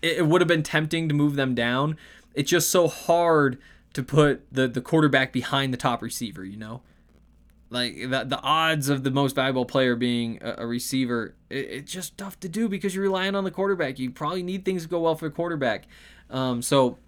it, 0.00 0.18
it 0.18 0.26
would 0.26 0.40
have 0.40 0.48
been 0.48 0.62
tempting 0.62 1.08
to 1.08 1.14
move 1.14 1.34
them 1.34 1.54
down. 1.54 1.96
It's 2.34 2.50
just 2.50 2.70
so 2.70 2.86
hard 2.86 3.58
to 3.94 4.04
put 4.04 4.46
the 4.52 4.68
the 4.68 4.80
quarterback 4.80 5.32
behind 5.32 5.72
the 5.72 5.78
top 5.78 6.00
receiver. 6.00 6.44
You 6.44 6.56
know 6.56 6.82
Like 7.70 7.94
the, 7.94 8.24
the 8.24 8.40
odds 8.42 8.88
of 8.88 9.04
the 9.04 9.12
most 9.12 9.36
valuable 9.36 9.64
player 9.64 9.94
being 9.94 10.38
a, 10.42 10.56
a 10.58 10.66
receiver, 10.66 11.36
it, 11.48 11.66
it's 11.70 11.92
just 11.92 12.18
tough 12.18 12.38
to 12.40 12.48
do 12.48 12.68
because 12.68 12.94
you're 12.94 13.04
relying 13.04 13.36
on 13.36 13.44
the 13.44 13.50
quarterback. 13.50 13.98
You 13.98 14.10
probably 14.10 14.42
need 14.42 14.64
things 14.64 14.82
to 14.82 14.88
go 14.88 15.00
well 15.00 15.14
for 15.14 15.28
the 15.28 15.34
quarterback. 15.34 15.86
Um, 16.28 16.62
so 16.62 16.98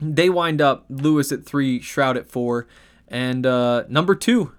they 0.00 0.28
wind 0.28 0.60
up 0.60 0.86
Lewis 0.88 1.30
at 1.30 1.46
three, 1.46 1.78
Shrout 1.80 2.16
at 2.16 2.26
four, 2.26 2.66
and 3.06 3.46
uh, 3.46 3.84
number 3.88 4.14
two, 4.14 4.52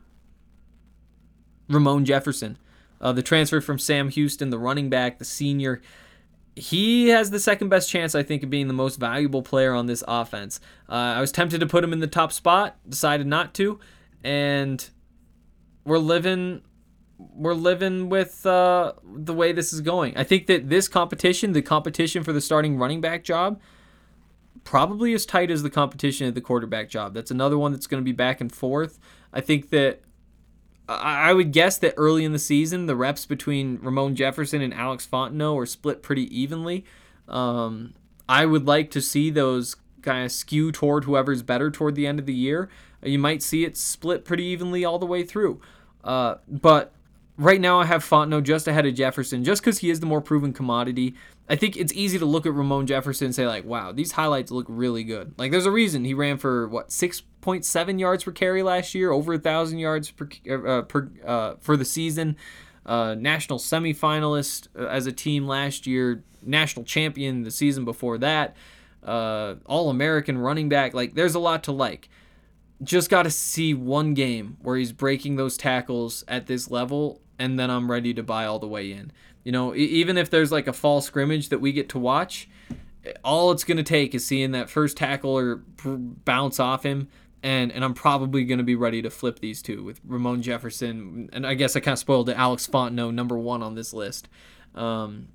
Ramon 1.67 2.05
Jefferson, 2.05 2.57
uh, 2.99 3.11
the 3.11 3.23
transfer 3.23 3.59
from 3.59 3.79
Sam 3.79 4.09
Houston, 4.09 4.49
the 4.49 4.59
running 4.59 4.89
back, 4.89 5.19
the 5.19 5.25
senior. 5.25 5.81
He 6.55 7.09
has 7.09 7.31
the 7.31 7.39
second 7.39 7.69
best 7.69 7.89
chance, 7.89 8.13
I 8.13 8.23
think, 8.23 8.43
of 8.43 8.49
being 8.49 8.67
the 8.67 8.73
most 8.73 8.99
valuable 8.99 9.41
player 9.41 9.73
on 9.73 9.87
this 9.87 10.03
offense. 10.07 10.59
Uh, 10.89 10.93
I 10.93 11.21
was 11.21 11.31
tempted 11.31 11.59
to 11.59 11.65
put 11.65 11.83
him 11.83 11.93
in 11.93 11.99
the 11.99 12.07
top 12.07 12.31
spot, 12.31 12.77
decided 12.87 13.25
not 13.25 13.53
to, 13.55 13.79
and 14.23 14.89
we're 15.85 15.97
living 15.97 16.61
we're 17.35 17.53
living 17.53 18.09
with 18.09 18.45
uh, 18.45 18.93
the 19.03 19.33
way 19.33 19.51
this 19.51 19.73
is 19.73 19.81
going. 19.81 20.17
I 20.17 20.23
think 20.23 20.47
that 20.47 20.69
this 20.69 20.87
competition, 20.87 21.53
the 21.53 21.61
competition 21.61 22.23
for 22.23 22.33
the 22.33 22.41
starting 22.41 22.77
running 22.77 22.99
back 22.99 23.23
job, 23.23 23.61
probably 24.63 25.13
as 25.13 25.25
tight 25.25 25.51
as 25.51 25.61
the 25.61 25.69
competition 25.69 26.27
at 26.27 26.35
the 26.35 26.41
quarterback 26.41 26.89
job. 26.89 27.13
That's 27.13 27.29
another 27.29 27.57
one 27.57 27.71
that's 27.71 27.87
going 27.87 28.01
to 28.01 28.05
be 28.05 28.11
back 28.11 28.41
and 28.41 28.51
forth. 28.51 28.99
I 29.31 29.41
think 29.41 29.69
that 29.69 30.01
I 30.87 31.31
would 31.33 31.51
guess 31.51 31.77
that 31.77 31.93
early 31.95 32.25
in 32.25 32.33
the 32.33 32.39
season, 32.39 32.85
the 32.85 32.95
reps 32.95 33.25
between 33.25 33.79
Ramon 33.81 34.15
Jefferson 34.15 34.61
and 34.61 34.73
Alex 34.73 35.07
Fontenot 35.11 35.61
are 35.61 35.65
split 35.65 36.03
pretty 36.03 36.23
evenly. 36.37 36.85
Um, 37.27 37.93
I 38.27 38.45
would 38.45 38.65
like 38.65 38.91
to 38.91 39.01
see 39.01 39.29
those 39.29 39.75
kind 40.01 40.25
of 40.25 40.31
skew 40.31 40.71
toward 40.71 41.05
whoever's 41.05 41.43
better 41.43 41.71
toward 41.71 41.95
the 41.95 42.07
end 42.07 42.19
of 42.19 42.25
the 42.25 42.33
year. 42.33 42.69
You 43.03 43.19
might 43.19 43.41
see 43.41 43.63
it 43.63 43.77
split 43.77 44.25
pretty 44.25 44.43
evenly 44.43 44.85
all 44.85 44.99
the 44.99 45.05
way 45.05 45.23
through. 45.23 45.61
Uh, 46.03 46.35
but 46.47 46.93
right 47.37 47.59
now, 47.59 47.79
I 47.79 47.85
have 47.85 48.03
Fontenot 48.03 48.43
just 48.43 48.67
ahead 48.67 48.85
of 48.85 48.93
Jefferson, 48.93 49.43
just 49.43 49.61
because 49.61 49.79
he 49.79 49.89
is 49.89 49.99
the 49.99 50.05
more 50.05 50.21
proven 50.21 50.53
commodity. 50.53 51.15
I 51.49 51.55
think 51.55 51.75
it's 51.75 51.93
easy 51.93 52.19
to 52.19 52.25
look 52.25 52.45
at 52.45 52.53
Ramon 52.53 52.87
Jefferson 52.87 53.25
and 53.25 53.35
say 53.35 53.47
like, 53.47 53.65
"Wow, 53.65 53.91
these 53.91 54.13
highlights 54.13 54.51
look 54.51 54.67
really 54.69 55.03
good." 55.03 55.33
Like, 55.37 55.51
there's 55.51 55.65
a 55.65 55.71
reason 55.71 56.05
he 56.05 56.13
ran 56.13 56.37
for 56.37 56.67
what 56.67 56.91
six 56.91 57.23
0.7 57.41 57.99
yards 57.99 58.23
per 58.23 58.31
carry 58.31 58.63
last 58.63 58.95
year, 58.95 59.11
over 59.11 59.33
a 59.33 59.39
thousand 59.39 59.79
yards 59.79 60.11
per, 60.11 60.29
uh, 60.49 60.83
per 60.83 61.11
uh, 61.25 61.55
for 61.59 61.75
the 61.75 61.85
season. 61.85 62.37
Uh, 62.85 63.15
national 63.15 63.59
semifinalist 63.59 64.67
uh, 64.77 64.85
as 64.87 65.05
a 65.05 65.11
team 65.11 65.47
last 65.47 65.85
year, 65.85 66.23
national 66.41 66.83
champion 66.83 67.43
the 67.43 67.51
season 67.51 67.85
before 67.85 68.17
that, 68.17 68.55
uh, 69.03 69.55
All 69.65 69.89
American 69.89 70.37
running 70.37 70.69
back. 70.69 70.93
Like, 70.93 71.13
there's 71.13 71.35
a 71.35 71.39
lot 71.39 71.63
to 71.65 71.71
like. 71.71 72.09
Just 72.83 73.09
got 73.09 73.23
to 73.23 73.31
see 73.31 73.73
one 73.73 74.13
game 74.13 74.57
where 74.61 74.77
he's 74.77 74.91
breaking 74.91 75.35
those 75.35 75.57
tackles 75.57 76.23
at 76.27 76.47
this 76.47 76.71
level, 76.71 77.21
and 77.37 77.59
then 77.59 77.69
I'm 77.69 77.91
ready 77.91 78.13
to 78.15 78.23
buy 78.23 78.45
all 78.45 78.59
the 78.59 78.67
way 78.67 78.91
in. 78.91 79.11
You 79.43 79.51
know, 79.51 79.75
even 79.75 80.17
if 80.17 80.29
there's 80.29 80.51
like 80.51 80.67
a 80.67 80.73
fall 80.73 81.01
scrimmage 81.01 81.49
that 81.49 81.59
we 81.59 81.71
get 81.71 81.89
to 81.89 81.99
watch, 81.99 82.49
all 83.23 83.51
it's 83.51 83.63
going 83.63 83.77
to 83.77 83.83
take 83.83 84.13
is 84.15 84.25
seeing 84.25 84.51
that 84.51 84.69
first 84.69 84.97
tackle 84.97 85.37
or 85.37 85.63
bounce 85.83 86.59
off 86.59 86.83
him 86.83 87.07
and 87.43 87.71
and 87.71 87.83
I'm 87.83 87.93
probably 87.93 88.43
going 88.43 88.59
to 88.59 88.63
be 88.63 88.75
ready 88.75 89.01
to 89.01 89.09
flip 89.09 89.39
these 89.39 89.61
two 89.61 89.83
with 89.83 89.99
Ramon 90.05 90.41
Jefferson, 90.41 91.29
and 91.33 91.45
I 91.45 91.53
guess 91.55 91.75
I 91.75 91.79
kind 91.79 91.93
of 91.93 91.99
spoiled 91.99 92.29
it. 92.29 92.37
Alex 92.37 92.67
Fontenot, 92.67 93.13
number 93.13 93.37
one 93.37 93.63
on 93.63 93.75
this 93.75 93.93
list. 93.93 94.29
Um, 94.75 95.29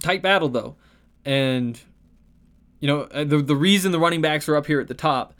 tight 0.00 0.22
battle 0.22 0.48
though, 0.48 0.76
and 1.24 1.80
you 2.80 2.88
know 2.88 3.02
uh, 3.12 3.24
the 3.24 3.38
the 3.38 3.56
reason 3.56 3.92
the 3.92 3.98
running 3.98 4.20
backs 4.20 4.48
are 4.48 4.56
up 4.56 4.66
here 4.66 4.80
at 4.80 4.88
the 4.88 4.94
top, 4.94 5.34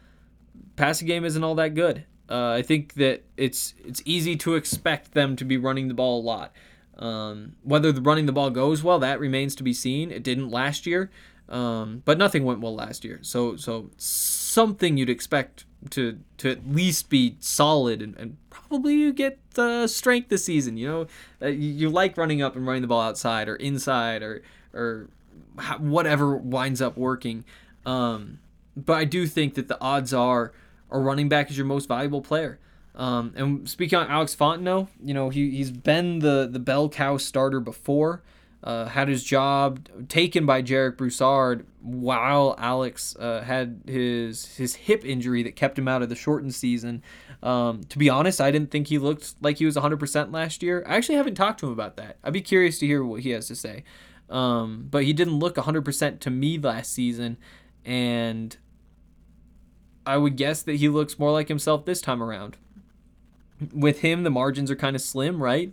passing 0.76 1.06
game 1.08 1.24
isn't 1.24 1.42
all 1.42 1.54
that 1.56 1.74
good. 1.74 2.04
Uh, 2.28 2.52
I 2.52 2.62
think 2.62 2.94
that 2.94 3.24
it's 3.36 3.74
it's 3.84 4.02
easy 4.04 4.36
to 4.36 4.54
expect 4.54 5.12
them 5.12 5.34
to 5.36 5.44
be 5.44 5.56
running 5.56 5.88
the 5.88 5.94
ball 5.94 6.20
a 6.20 6.22
lot. 6.22 6.52
Um, 6.98 7.56
whether 7.62 7.90
the 7.92 8.00
running 8.00 8.26
the 8.26 8.32
ball 8.32 8.50
goes 8.50 8.82
well, 8.84 8.98
that 8.98 9.18
remains 9.18 9.54
to 9.56 9.62
be 9.62 9.72
seen. 9.72 10.10
It 10.10 10.22
didn't 10.22 10.50
last 10.50 10.86
year. 10.86 11.10
Um, 11.48 12.02
but 12.04 12.16
nothing 12.16 12.44
went 12.44 12.60
well 12.60 12.74
last 12.74 13.04
year. 13.04 13.18
So 13.22 13.56
so 13.56 13.90
something 13.96 14.96
you'd 14.96 15.10
expect 15.10 15.64
to 15.90 16.20
to 16.38 16.50
at 16.50 16.70
least 16.70 17.10
be 17.10 17.36
solid 17.40 18.00
and, 18.02 18.16
and 18.16 18.36
probably 18.50 18.94
you 18.94 19.12
get 19.12 19.38
the 19.54 19.88
strength 19.88 20.28
this 20.28 20.44
season. 20.44 20.76
You 20.76 20.88
know, 20.88 21.06
uh, 21.42 21.48
you, 21.48 21.70
you, 21.70 21.90
like 21.90 22.16
running 22.16 22.40
up 22.40 22.54
and 22.54 22.66
running 22.66 22.82
the 22.82 22.88
ball 22.88 23.00
outside 23.00 23.48
or 23.48 23.56
inside 23.56 24.22
or 24.22 24.42
or 24.72 25.08
whatever 25.78 26.36
winds 26.36 26.80
up 26.80 26.96
working. 26.96 27.44
Um, 27.86 28.40
but 28.76 28.94
I 28.94 29.04
do 29.04 29.26
think 29.26 29.54
that 29.54 29.68
the 29.68 29.80
odds 29.80 30.12
are 30.14 30.52
a 30.90 30.98
running 30.98 31.28
back 31.28 31.50
is 31.50 31.56
your 31.56 31.66
most 31.66 31.86
valuable 31.88 32.20
player. 32.20 32.58
Um, 32.94 33.32
and 33.36 33.68
speaking 33.68 33.98
on 33.98 34.08
Alex 34.08 34.34
Fontenot, 34.34 34.88
you 35.02 35.14
know 35.14 35.30
he 35.30 35.50
he's 35.50 35.70
been 35.70 36.18
the 36.18 36.48
the 36.50 36.58
bell 36.58 36.88
cow 36.88 37.16
starter 37.16 37.60
before 37.60 38.22
uh, 38.62 38.86
had 38.86 39.08
his 39.08 39.24
job 39.24 39.88
taken 40.08 40.44
by 40.44 40.62
Jarek 40.62 40.96
Broussard 40.96 41.66
while 41.80 42.54
Alex 42.58 43.16
uh, 43.16 43.42
had 43.42 43.80
his 43.86 44.56
his 44.56 44.74
hip 44.74 45.04
injury 45.04 45.42
that 45.44 45.56
kept 45.56 45.78
him 45.78 45.88
out 45.88 46.02
of 46.02 46.08
the 46.08 46.14
shortened 46.14 46.54
season. 46.54 47.02
Um, 47.42 47.84
to 47.84 47.96
be 47.96 48.10
honest, 48.10 48.40
I 48.40 48.50
didn't 48.50 48.70
think 48.70 48.88
he 48.88 48.98
looked 48.98 49.34
like 49.40 49.56
he 49.58 49.64
was 49.64 49.76
100% 49.76 50.30
last 50.30 50.62
year. 50.62 50.84
I 50.86 50.96
actually 50.96 51.14
haven't 51.14 51.36
talked 51.36 51.60
to 51.60 51.66
him 51.66 51.72
about 51.72 51.96
that. 51.96 52.18
I'd 52.22 52.34
be 52.34 52.42
curious 52.42 52.78
to 52.80 52.86
hear 52.86 53.02
what 53.02 53.20
he 53.20 53.30
has 53.30 53.46
to 53.48 53.56
say. 53.56 53.82
Um, 54.30 54.86
but 54.88 55.04
he 55.04 55.12
didn't 55.12 55.38
look 55.38 55.56
100% 55.56 56.20
to 56.20 56.30
me 56.30 56.56
last 56.56 56.92
season, 56.92 57.36
and 57.84 58.56
I 60.06 60.16
would 60.16 60.36
guess 60.36 60.62
that 60.62 60.76
he 60.76 60.88
looks 60.88 61.18
more 61.18 61.32
like 61.32 61.48
himself 61.48 61.84
this 61.84 62.00
time 62.00 62.22
around. 62.22 62.56
With 63.72 64.00
him, 64.00 64.22
the 64.22 64.30
margins 64.30 64.70
are 64.70 64.76
kind 64.76 64.96
of 64.96 65.02
slim, 65.02 65.42
right? 65.42 65.72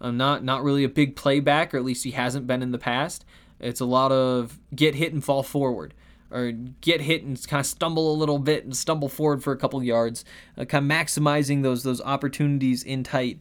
Um, 0.00 0.16
not 0.16 0.42
not 0.42 0.62
really 0.62 0.84
a 0.84 0.88
big 0.88 1.16
playback, 1.16 1.74
or 1.74 1.76
at 1.76 1.84
least 1.84 2.04
he 2.04 2.12
hasn't 2.12 2.46
been 2.46 2.62
in 2.62 2.72
the 2.72 2.78
past. 2.78 3.24
It's 3.60 3.80
a 3.80 3.84
lot 3.84 4.10
of 4.10 4.58
get 4.74 4.94
hit 4.94 5.12
and 5.12 5.22
fall 5.22 5.42
forward, 5.42 5.94
or 6.30 6.52
get 6.52 7.02
hit 7.02 7.24
and 7.24 7.46
kind 7.46 7.60
of 7.60 7.66
stumble 7.66 8.12
a 8.12 8.16
little 8.16 8.38
bit 8.38 8.64
and 8.64 8.76
stumble 8.76 9.08
forward 9.08 9.42
for 9.42 9.52
a 9.52 9.56
couple 9.56 9.82
yards, 9.82 10.24
uh, 10.56 10.64
kind 10.64 10.90
of 10.90 10.96
maximizing 10.96 11.62
those 11.62 11.82
those 11.82 12.00
opportunities 12.00 12.82
in 12.82 13.02
tight. 13.02 13.40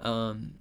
Um, 0.00 0.54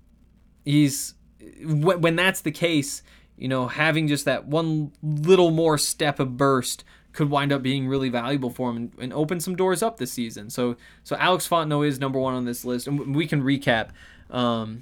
he's 0.66 1.14
when, 1.62 2.02
when 2.02 2.16
that's 2.16 2.42
the 2.42 2.52
case, 2.52 3.04
you 3.38 3.48
know, 3.48 3.68
having 3.68 4.08
just 4.08 4.26
that 4.26 4.46
one 4.46 4.92
little 5.02 5.52
more 5.52 5.78
step 5.78 6.20
of 6.20 6.38
burst 6.38 6.84
could 7.14 7.30
wind 7.30 7.52
up 7.52 7.62
being 7.62 7.88
really 7.88 8.10
valuable 8.10 8.50
for 8.50 8.72
him 8.72 8.78
and, 8.78 8.94
and, 9.00 9.14
open 9.14 9.40
some 9.40 9.56
doors 9.56 9.84
up 9.84 9.98
this 9.98 10.12
season. 10.12 10.50
So 10.50 10.76
so 11.04 11.16
Alex 11.18 11.48
Fontenot 11.48 11.88
is 11.88 12.00
number 12.00 12.20
one 12.20 12.34
on 12.34 12.46
this 12.46 12.66
list, 12.66 12.88
and 12.88 13.16
we 13.16 13.28
can 13.28 13.44
recap. 13.44 13.90
Um, 14.30 14.82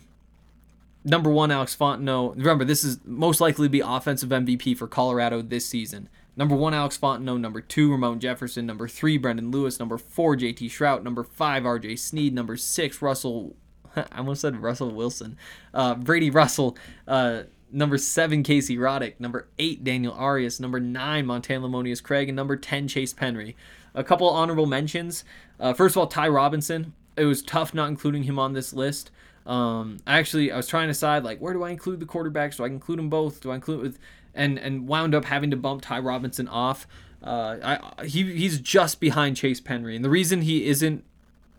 number 1.03 1.29
one, 1.29 1.51
Alex 1.51 1.75
Fontenot. 1.75 2.37
Remember, 2.37 2.63
this 2.63 2.83
is 2.83 2.99
most 3.05 3.41
likely 3.41 3.67
to 3.67 3.71
be 3.71 3.81
offensive 3.81 4.29
MVP 4.29 4.77
for 4.77 4.87
Colorado 4.87 5.41
this 5.41 5.65
season. 5.65 6.09
Number 6.37 6.55
one, 6.55 6.73
Alex 6.73 6.97
Fontenot. 6.97 7.41
Number 7.41 7.61
two, 7.61 7.91
Ramon 7.91 8.19
Jefferson. 8.19 8.65
Number 8.65 8.87
three, 8.87 9.17
Brendon 9.17 9.51
Lewis. 9.51 9.79
Number 9.79 9.97
four, 9.97 10.37
JT 10.37 10.69
Shrout. 10.69 11.03
Number 11.03 11.23
five, 11.23 11.63
RJ 11.63 11.99
Sneed. 11.99 12.33
Number 12.33 12.55
six, 12.55 13.01
Russell. 13.01 13.55
I 13.95 14.05
almost 14.17 14.41
said 14.41 14.61
Russell 14.61 14.91
Wilson. 14.91 15.37
Uh, 15.73 15.95
Brady 15.95 16.29
Russell. 16.29 16.77
Uh, 17.07 17.43
number 17.71 17.97
seven, 17.97 18.43
Casey 18.43 18.77
Roddick. 18.77 19.19
Number 19.19 19.47
eight, 19.59 19.83
Daniel 19.83 20.13
Arias. 20.13 20.59
Number 20.59 20.79
nine, 20.79 21.25
Montana 21.25 21.67
Lemonious 21.67 22.01
Craig. 22.01 22.29
And 22.29 22.35
number 22.35 22.55
10, 22.55 22.87
Chase 22.87 23.13
Penry. 23.13 23.55
A 23.93 24.03
couple 24.03 24.29
honorable 24.29 24.65
mentions. 24.65 25.23
Uh, 25.59 25.73
first 25.73 25.93
of 25.93 25.99
all, 25.99 26.07
Ty 26.07 26.29
Robinson. 26.29 26.93
It 27.17 27.25
was 27.25 27.41
tough 27.41 27.73
not 27.73 27.89
including 27.89 28.23
him 28.23 28.39
on 28.39 28.53
this 28.53 28.73
list. 28.73 29.11
Um, 29.45 29.97
actually, 30.07 30.51
I 30.51 30.57
was 30.57 30.67
trying 30.67 30.87
to 30.87 30.91
decide 30.91 31.23
like 31.23 31.39
where 31.39 31.53
do 31.53 31.63
I 31.63 31.71
include 31.71 31.99
the 31.99 32.05
quarterbacks? 32.05 32.57
Do 32.57 32.63
I 32.63 32.67
include 32.67 32.99
them 32.99 33.09
both? 33.09 33.41
Do 33.41 33.51
I 33.51 33.55
include 33.55 33.81
with 33.81 33.99
and 34.33 34.57
and 34.57 34.87
wound 34.87 35.15
up 35.15 35.25
having 35.25 35.51
to 35.51 35.57
bump 35.57 35.81
Ty 35.81 35.99
Robinson 35.99 36.47
off. 36.47 36.87
Uh, 37.23 37.79
I 37.97 38.05
he 38.05 38.23
he's 38.35 38.59
just 38.59 38.99
behind 38.99 39.37
Chase 39.37 39.61
Penry, 39.61 39.95
and 39.95 40.03
the 40.03 40.09
reason 40.09 40.41
he 40.41 40.65
isn't 40.65 41.03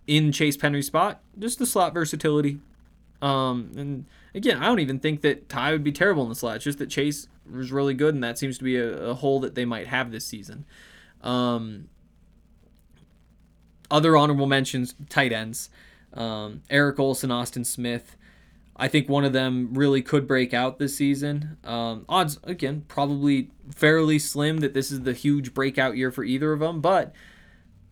in 0.06 0.32
Chase 0.32 0.56
Penry's 0.56 0.86
spot 0.86 1.20
just 1.38 1.58
the 1.58 1.66
slot 1.66 1.94
versatility. 1.94 2.58
Um, 3.20 3.70
and 3.76 4.04
again, 4.34 4.58
I 4.58 4.66
don't 4.66 4.80
even 4.80 4.98
think 4.98 5.20
that 5.22 5.48
Ty 5.48 5.72
would 5.72 5.84
be 5.84 5.92
terrible 5.92 6.22
in 6.22 6.28
the 6.28 6.34
slot. 6.34 6.56
It's 6.56 6.64
just 6.64 6.78
that 6.78 6.90
Chase 6.90 7.28
was 7.50 7.72
really 7.72 7.94
good, 7.94 8.14
and 8.14 8.24
that 8.24 8.38
seems 8.38 8.58
to 8.58 8.64
be 8.64 8.76
a, 8.76 9.10
a 9.10 9.14
hole 9.14 9.40
that 9.40 9.54
they 9.54 9.64
might 9.64 9.88
have 9.88 10.10
this 10.10 10.24
season. 10.24 10.64
Um, 11.22 11.88
other 13.90 14.16
honorable 14.16 14.46
mentions: 14.46 14.94
tight 15.08 15.32
ends. 15.32 15.70
Um, 16.14 16.62
Erik 16.70 16.98
Olson, 16.98 17.30
Austin 17.30 17.64
Smith. 17.64 18.16
I 18.76 18.88
think 18.88 19.08
one 19.08 19.24
of 19.24 19.32
them 19.32 19.74
really 19.74 20.02
could 20.02 20.26
break 20.26 20.54
out 20.54 20.78
this 20.78 20.96
season. 20.96 21.58
Um, 21.62 22.04
odds, 22.08 22.38
again, 22.42 22.84
probably 22.88 23.50
fairly 23.70 24.18
slim 24.18 24.58
that 24.58 24.72
this 24.72 24.90
is 24.90 25.02
the 25.02 25.12
huge 25.12 25.52
breakout 25.52 25.96
year 25.96 26.10
for 26.10 26.24
either 26.24 26.52
of 26.52 26.60
them, 26.60 26.80
but 26.80 27.14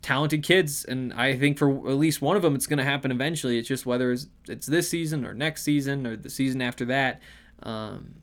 talented 0.03 0.43
kids. 0.43 0.85
And 0.85 1.13
I 1.13 1.37
think 1.37 1.59
for 1.59 1.71
at 1.89 1.97
least 1.97 2.23
one 2.23 2.37
of 2.37 2.43
them, 2.43 2.55
it's 2.55 2.67
going 2.67 2.79
to 2.79 2.85
happen 2.85 3.11
eventually. 3.11 3.59
It's 3.59 3.69
just 3.69 3.87
whether 3.87 4.13
it's, 4.13 4.27
it's, 4.49 4.67
this 4.67 4.89
season 4.89 5.27
or 5.27 5.35
next 5.35 5.63
season 5.63 6.07
or 6.07 6.17
the 6.17 6.31
season 6.31 6.63
after 6.63 6.85
that. 6.87 7.21
Um, 7.63 8.17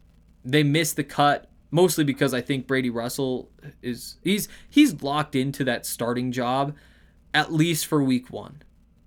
they 0.44 0.64
missed 0.64 0.96
the 0.96 1.04
cut 1.04 1.50
mostly 1.72 2.04
because 2.04 2.34
I 2.34 2.42
think 2.42 2.68
Brady 2.68 2.90
Russell 2.90 3.50
is 3.82 4.18
he's 4.24 4.48
he's 4.70 5.02
locked 5.04 5.36
into 5.36 5.64
that 5.66 5.86
starting 5.86 6.32
job 6.32 6.76
at 7.34 7.54
least 7.54 7.86
for 7.86 8.02
week 8.04 8.32
one. 8.32 8.62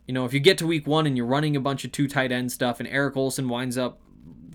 you 0.07 0.15
know, 0.15 0.25
if 0.25 0.35
you 0.35 0.41
get 0.41 0.59
to 0.59 0.67
week 0.67 0.87
one 0.87 1.07
and 1.07 1.17
you're 1.17 1.27
running 1.27 1.57
a 1.57 1.61
bunch 1.61 1.85
of 1.85 1.93
two 1.93 2.07
tight 2.07 2.31
end 2.31 2.53
stuff 2.53 2.79
and 2.81 2.89
Erik 2.89 3.17
Olson 3.17 3.49
winds 3.49 3.79
up 3.79 4.01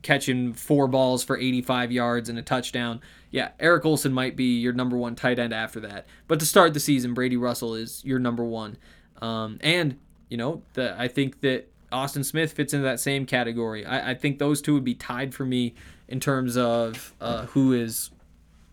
catching 0.01 0.53
four 0.53 0.87
balls 0.87 1.23
for 1.23 1.37
85 1.37 1.91
yards 1.91 2.29
and 2.29 2.37
a 2.37 2.41
touchdown, 2.41 3.01
yeah, 3.31 3.51
Erik 3.59 3.85
Olson 3.85 4.13
might 4.13 4.35
be 4.35 4.59
your 4.59 4.73
number 4.73 4.97
one 4.97 5.15
tight 5.15 5.39
end 5.39 5.53
after 5.53 5.79
that. 5.81 6.05
But 6.27 6.39
to 6.39 6.45
start 6.45 6.73
the 6.73 6.79
season, 6.79 7.13
Brady 7.13 7.37
Russell 7.37 7.75
is 7.75 8.03
your 8.05 8.19
number 8.19 8.43
one. 8.43 8.77
Um, 9.21 9.57
and, 9.61 9.97
you 10.29 10.37
know, 10.37 10.61
the, 10.73 10.99
I 10.99 11.07
think 11.07 11.41
that 11.41 11.69
Austin 11.91 12.23
Smith 12.23 12.53
fits 12.53 12.73
into 12.73 12.83
that 12.83 12.99
same 12.99 13.25
category. 13.25 13.85
I, 13.85 14.11
I 14.11 14.13
think 14.13 14.39
those 14.39 14.61
two 14.61 14.73
would 14.73 14.83
be 14.83 14.95
tied 14.95 15.33
for 15.33 15.45
me 15.45 15.73
in 16.07 16.19
terms 16.19 16.57
of 16.57 17.13
uh, 17.19 17.45
who 17.47 17.73
is 17.73 18.11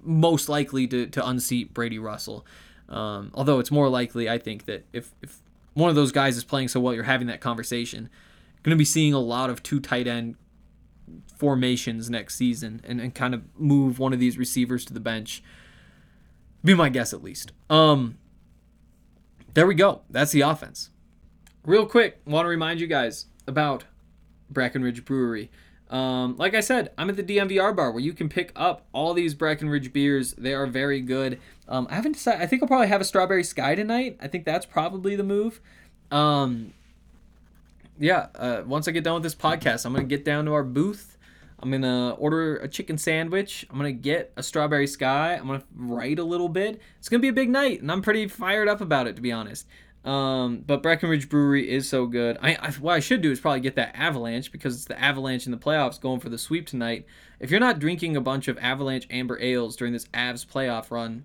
most 0.02 0.48
likely 0.48 0.86
to, 0.88 1.06
to 1.06 1.26
unseat 1.26 1.72
Brady 1.72 1.98
Russell. 1.98 2.44
Um, 2.88 3.30
although 3.34 3.58
it's 3.58 3.70
more 3.70 3.88
likely, 3.88 4.28
I 4.28 4.38
think, 4.38 4.66
that 4.66 4.84
if, 4.92 5.12
if 5.22 5.38
one 5.74 5.88
of 5.88 5.96
those 5.96 6.12
guys 6.12 6.36
is 6.36 6.44
playing 6.44 6.68
so 6.68 6.80
well, 6.80 6.94
you're 6.94 7.04
having 7.04 7.28
that 7.28 7.40
conversation. 7.40 8.10
Going 8.62 8.76
to 8.76 8.78
be 8.78 8.84
seeing 8.84 9.14
a 9.14 9.18
lot 9.18 9.50
of 9.50 9.62
two 9.62 9.80
tight 9.80 10.06
end 10.06 10.36
formations 11.42 12.08
next 12.08 12.36
season 12.36 12.80
and, 12.84 13.00
and 13.00 13.16
kind 13.16 13.34
of 13.34 13.42
move 13.58 13.98
one 13.98 14.12
of 14.12 14.20
these 14.20 14.38
receivers 14.38 14.84
to 14.84 14.94
the 14.94 15.00
bench. 15.00 15.42
Be 16.62 16.72
my 16.72 16.88
guess 16.88 17.12
at 17.12 17.20
least. 17.20 17.50
Um, 17.68 18.16
there 19.54 19.66
we 19.66 19.74
go. 19.74 20.02
That's 20.08 20.30
the 20.30 20.42
offense. 20.42 20.90
Real 21.66 21.84
quick, 21.84 22.20
want 22.24 22.44
to 22.44 22.48
remind 22.48 22.78
you 22.78 22.86
guys 22.86 23.26
about 23.48 23.82
Breckenridge 24.50 25.04
Brewery. 25.04 25.50
Um, 25.90 26.36
like 26.36 26.54
I 26.54 26.60
said, 26.60 26.92
I'm 26.96 27.10
at 27.10 27.16
the 27.16 27.24
DNVR 27.24 27.74
bar 27.74 27.90
where 27.90 28.00
you 28.00 28.12
can 28.12 28.28
pick 28.28 28.52
up 28.54 28.86
all 28.92 29.14
these 29.14 29.34
Breckenridge 29.34 29.92
beers. 29.92 30.34
They 30.34 30.54
are 30.54 30.68
very 30.68 31.00
good. 31.00 31.40
Um, 31.66 31.88
I 31.90 31.96
haven't 31.96 32.12
decided. 32.12 32.40
I 32.40 32.46
think 32.46 32.62
I'll 32.62 32.68
probably 32.68 32.86
have 32.86 33.00
a 33.00 33.04
strawberry 33.04 33.42
sky 33.42 33.74
tonight. 33.74 34.16
I 34.20 34.28
think 34.28 34.44
that's 34.44 34.64
probably 34.64 35.16
the 35.16 35.24
move. 35.24 35.60
Um, 36.12 36.72
yeah. 37.98 38.28
Uh, 38.36 38.62
once 38.64 38.86
I 38.86 38.92
get 38.92 39.02
done 39.02 39.14
with 39.14 39.24
this 39.24 39.34
podcast, 39.34 39.84
I'm 39.84 39.92
gonna 39.92 40.04
get 40.04 40.24
down 40.24 40.44
to 40.44 40.52
our 40.52 40.62
booth. 40.62 41.18
I'm 41.62 41.70
gonna 41.70 42.16
order 42.18 42.56
a 42.56 42.68
chicken 42.68 42.98
sandwich. 42.98 43.64
I'm 43.70 43.76
gonna 43.76 43.92
get 43.92 44.32
a 44.36 44.42
strawberry 44.42 44.88
sky. 44.88 45.34
I'm 45.34 45.46
gonna 45.46 45.64
write 45.74 46.18
a 46.18 46.24
little 46.24 46.48
bit. 46.48 46.80
It's 46.98 47.08
gonna 47.08 47.20
be 47.20 47.28
a 47.28 47.32
big 47.32 47.50
night, 47.50 47.80
and 47.80 47.90
I'm 47.90 48.02
pretty 48.02 48.26
fired 48.26 48.68
up 48.68 48.80
about 48.80 49.06
it, 49.06 49.16
to 49.16 49.22
be 49.22 49.30
honest. 49.30 49.66
Um, 50.04 50.64
but 50.66 50.82
Breckenridge 50.82 51.28
Brewery 51.28 51.70
is 51.70 51.88
so 51.88 52.06
good. 52.06 52.36
I, 52.42 52.56
I, 52.56 52.70
what 52.72 52.94
I 52.94 53.00
should 53.00 53.22
do 53.22 53.30
is 53.30 53.38
probably 53.38 53.60
get 53.60 53.76
that 53.76 53.94
Avalanche 53.94 54.50
because 54.50 54.74
it's 54.74 54.86
the 54.86 55.00
Avalanche 55.00 55.46
in 55.46 55.52
the 55.52 55.58
playoffs 55.58 56.00
going 56.00 56.18
for 56.18 56.28
the 56.28 56.38
sweep 56.38 56.66
tonight. 56.66 57.06
If 57.38 57.52
you're 57.52 57.60
not 57.60 57.78
drinking 57.78 58.16
a 58.16 58.20
bunch 58.20 58.48
of 58.48 58.58
Avalanche 58.58 59.06
Amber 59.10 59.38
Ales 59.38 59.76
during 59.76 59.92
this 59.92 60.06
Avs 60.06 60.44
playoff 60.44 60.90
run, 60.90 61.24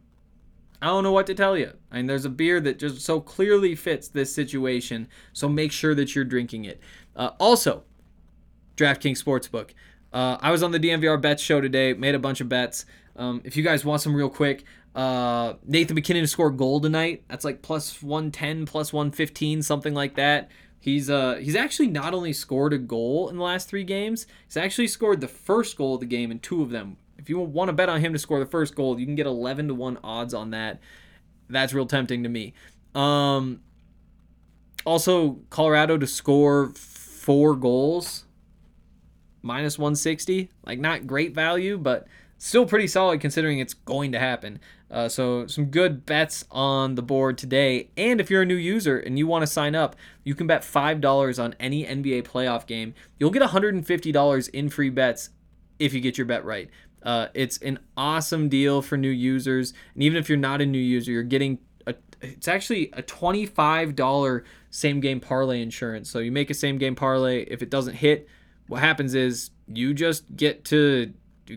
I 0.79 0.87
don't 0.87 1.03
know 1.03 1.11
what 1.11 1.25
to 1.25 1.33
tell 1.33 1.57
you. 1.57 1.73
I 1.91 1.97
mean, 1.97 2.05
there's 2.05 2.25
a 2.25 2.29
beer 2.29 2.61
that 2.61 2.77
just 2.77 3.01
so 3.01 3.19
clearly 3.19 3.73
fits 3.73 4.07
this 4.07 4.31
situation, 4.31 5.07
so 5.33 5.49
make 5.49 5.71
sure 5.71 5.95
that 5.95 6.13
you're 6.13 6.23
drinking 6.23 6.65
it. 6.65 6.79
Uh, 7.15 7.31
also, 7.39 7.83
DraftKings 8.75 9.23
Sportsbook. 9.23 9.71
Uh, 10.13 10.37
I 10.39 10.51
was 10.51 10.63
on 10.63 10.71
the 10.71 10.79
DNVR 10.79 11.21
bets 11.21 11.43
show 11.43 11.61
today, 11.61 11.93
made 11.93 12.15
a 12.15 12.19
bunch 12.19 12.41
of 12.41 12.49
bets. 12.49 12.85
Um, 13.15 13.41
if 13.43 13.57
you 13.57 13.63
guys 13.63 13.83
want 13.83 14.01
some 14.01 14.15
real 14.15 14.29
quick, 14.29 14.63
uh, 14.95 15.53
Nathan 15.65 15.95
MacKinnon 15.95 16.23
to 16.23 16.27
score 16.27 16.49
goal 16.49 16.79
tonight. 16.79 17.23
That's 17.27 17.45
like 17.45 17.61
plus 17.61 18.01
110, 18.01 18.65
plus 18.65 18.93
115, 18.93 19.61
something 19.61 19.93
like 19.93 20.15
that. 20.15 20.49
He's 20.79 21.09
uh 21.09 21.35
he's 21.35 21.55
actually 21.55 21.87
not 21.87 22.13
only 22.13 22.33
scored 22.33 22.71
a 22.71 22.77
goal 22.77 23.29
in 23.29 23.37
the 23.37 23.43
last 23.43 23.67
three 23.67 23.83
games, 23.83 24.27
he's 24.45 24.57
actually 24.57 24.87
scored 24.87 25.21
the 25.21 25.27
first 25.27 25.75
goal 25.75 25.95
of 25.95 25.99
the 25.99 26.05
game 26.05 26.31
in 26.31 26.39
two 26.39 26.61
of 26.61 26.69
them. 26.69 26.97
If 27.17 27.29
you 27.29 27.39
want 27.39 27.69
to 27.69 27.73
bet 27.73 27.89
on 27.89 27.99
him 27.99 28.13
to 28.13 28.19
score 28.19 28.39
the 28.39 28.45
first 28.45 28.75
goal, 28.75 28.99
you 28.99 29.05
can 29.05 29.15
get 29.15 29.25
11 29.25 29.67
to 29.69 29.73
1 29.73 29.97
odds 30.03 30.33
on 30.33 30.51
that. 30.51 30.79
That's 31.49 31.73
real 31.73 31.87
tempting 31.87 32.23
to 32.23 32.29
me. 32.29 32.53
Um 32.95 33.61
also 34.85 35.39
Colorado 35.49 35.97
to 35.97 36.07
score 36.07 36.69
four 36.69 37.55
goals 37.55 38.26
minus 39.41 39.77
160. 39.77 40.49
Like 40.65 40.79
not 40.79 41.07
great 41.07 41.33
value, 41.33 41.77
but 41.77 42.07
still 42.37 42.65
pretty 42.65 42.87
solid 42.87 43.19
considering 43.19 43.59
it's 43.59 43.73
going 43.73 44.11
to 44.11 44.19
happen. 44.19 44.59
Uh, 44.89 45.09
so 45.09 45.47
some 45.47 45.65
good 45.65 46.05
bets 46.05 46.45
on 46.51 46.95
the 46.95 47.01
board 47.01 47.37
today. 47.37 47.89
And 47.97 48.21
if 48.21 48.29
you're 48.29 48.43
a 48.43 48.45
new 48.45 48.55
user 48.55 48.97
and 48.97 49.17
you 49.17 49.27
want 49.27 49.43
to 49.43 49.47
sign 49.47 49.75
up, 49.75 49.95
you 50.23 50.35
can 50.35 50.47
bet 50.47 50.63
five 50.63 51.01
dollars 51.01 51.39
on 51.39 51.55
any 51.59 51.85
NBA 51.85 52.23
playoff 52.23 52.65
game. 52.65 52.93
You'll 53.19 53.31
get 53.31 53.41
$150 53.41 54.49
in 54.49 54.69
free 54.69 54.89
bets 54.89 55.29
if 55.79 55.93
you 55.93 55.99
get 55.99 56.17
your 56.17 56.25
bet 56.25 56.45
right. 56.45 56.69
Uh, 57.03 57.27
it's 57.33 57.57
an 57.59 57.79
awesome 57.95 58.49
deal 58.49 58.81
for 58.81 58.97
new 58.97 59.09
users, 59.09 59.73
and 59.93 60.03
even 60.03 60.17
if 60.17 60.27
you're 60.27 60.37
not 60.37 60.61
a 60.61 60.65
new 60.65 60.79
user, 60.79 61.11
you're 61.11 61.23
getting 61.23 61.59
a, 61.85 61.95
it's 62.21 62.47
actually 62.47 62.89
a 62.93 63.03
$25 63.03 64.43
same 64.69 64.99
game 64.99 65.19
parlay 65.19 65.61
insurance. 65.61 66.09
So 66.09 66.19
you 66.19 66.31
make 66.31 66.49
a 66.49 66.53
same 66.53 66.77
game 66.77 66.95
parlay. 66.95 67.43
If 67.43 67.61
it 67.61 67.69
doesn't 67.69 67.95
hit, 67.95 68.27
what 68.67 68.81
happens 68.81 69.15
is 69.15 69.51
you 69.67 69.93
just 69.93 70.35
get 70.35 70.65
to 70.65 71.13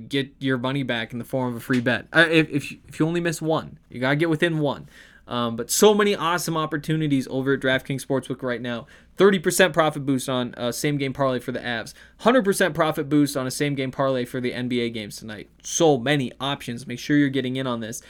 get 0.09 0.33
your 0.39 0.57
money 0.57 0.83
back 0.83 1.13
in 1.13 1.19
the 1.19 1.25
form 1.25 1.51
of 1.51 1.57
a 1.57 1.61
free 1.61 1.81
bet. 1.81 2.07
Uh, 2.13 2.27
if, 2.31 2.49
if, 2.51 2.71
you, 2.71 2.79
if 2.89 3.01
you 3.01 3.07
only 3.07 3.21
miss 3.21 3.43
one, 3.43 3.79
you 3.89 4.01
got 4.01 4.11
to 4.11 4.17
get 4.17 4.31
within 4.31 4.61
one. 4.61 4.89
Um, 5.27 5.55
but 5.55 5.71
so 5.71 5.95
many 5.95 6.17
awesome 6.17 6.57
opportunities 6.57 7.29
over 7.29 7.55
at 7.55 7.61
DraftKings 7.61 8.05
Sportsbook 8.05 8.43
right 8.43 8.61
now. 8.61 8.87
30% 9.17 9.73
profit 9.73 10.05
boost 10.05 10.29
on 10.29 10.55
a 10.57 10.73
same 10.73 10.97
game 10.97 11.13
parlay 11.13 11.39
for 11.39 11.53
the 11.53 11.61
Avs. 11.61 11.95
100% 12.23 12.75
profit 12.75 13.09
boost 13.09 13.37
on 13.37 13.47
a 13.47 13.51
same 13.51 13.77
game 13.77 13.93
parlay 13.93 14.25
for 14.25 14.41
the 14.41 14.51
NBA 14.51 14.93
games 14.93 15.17
tonight. 15.17 15.49
So 15.63 15.99
many 15.99 16.33
options. 16.41 16.87
Make 16.87 16.99
sure 16.99 17.17
you're 17.17 17.29
getting 17.29 17.57
in 17.57 17.67
on 17.67 17.79
this. 17.79 18.03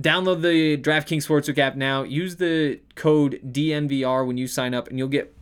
Download 0.00 0.40
the 0.40 0.78
DraftKings 0.78 1.26
Sportsbook 1.26 1.58
app 1.58 1.76
now. 1.76 2.04
Use 2.04 2.36
the 2.36 2.80
code 2.94 3.40
DNVR 3.44 4.26
when 4.26 4.38
you 4.38 4.46
sign 4.46 4.72
up, 4.72 4.88
and 4.88 4.98
you'll 4.98 5.08
get 5.08 5.35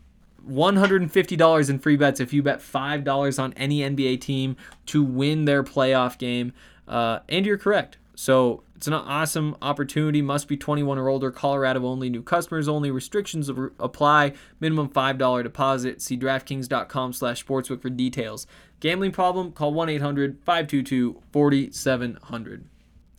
$150 0.48 1.70
in 1.70 1.78
free 1.78 1.96
bets 1.96 2.20
if 2.20 2.32
you 2.32 2.42
bet 2.42 2.60
$5 2.60 3.42
on 3.42 3.52
any 3.54 3.80
NBA 3.80 4.20
team 4.20 4.56
to 4.86 5.02
win 5.02 5.44
their 5.44 5.62
playoff 5.62 6.18
game. 6.18 6.52
Uh, 6.86 7.20
and 7.28 7.46
you're 7.46 7.58
correct. 7.58 7.98
So 8.14 8.62
it's 8.76 8.86
an 8.86 8.94
awesome 8.94 9.56
opportunity. 9.62 10.22
Must 10.22 10.46
be 10.46 10.56
21 10.56 10.98
or 10.98 11.08
older. 11.08 11.30
Colorado 11.30 11.86
only. 11.86 12.10
New 12.10 12.22
customers 12.22 12.68
only. 12.68 12.90
Restrictions 12.90 13.48
apply. 13.48 14.32
Minimum 14.60 14.90
$5 14.90 15.42
deposit. 15.42 16.02
See 16.02 16.18
DraftKings.com 16.18 17.12
slash 17.12 17.44
sportsbook 17.44 17.82
for 17.82 17.90
details. 17.90 18.46
Gambling 18.80 19.12
problem? 19.12 19.52
Call 19.52 19.72
1-800-522-4700. 19.72 22.62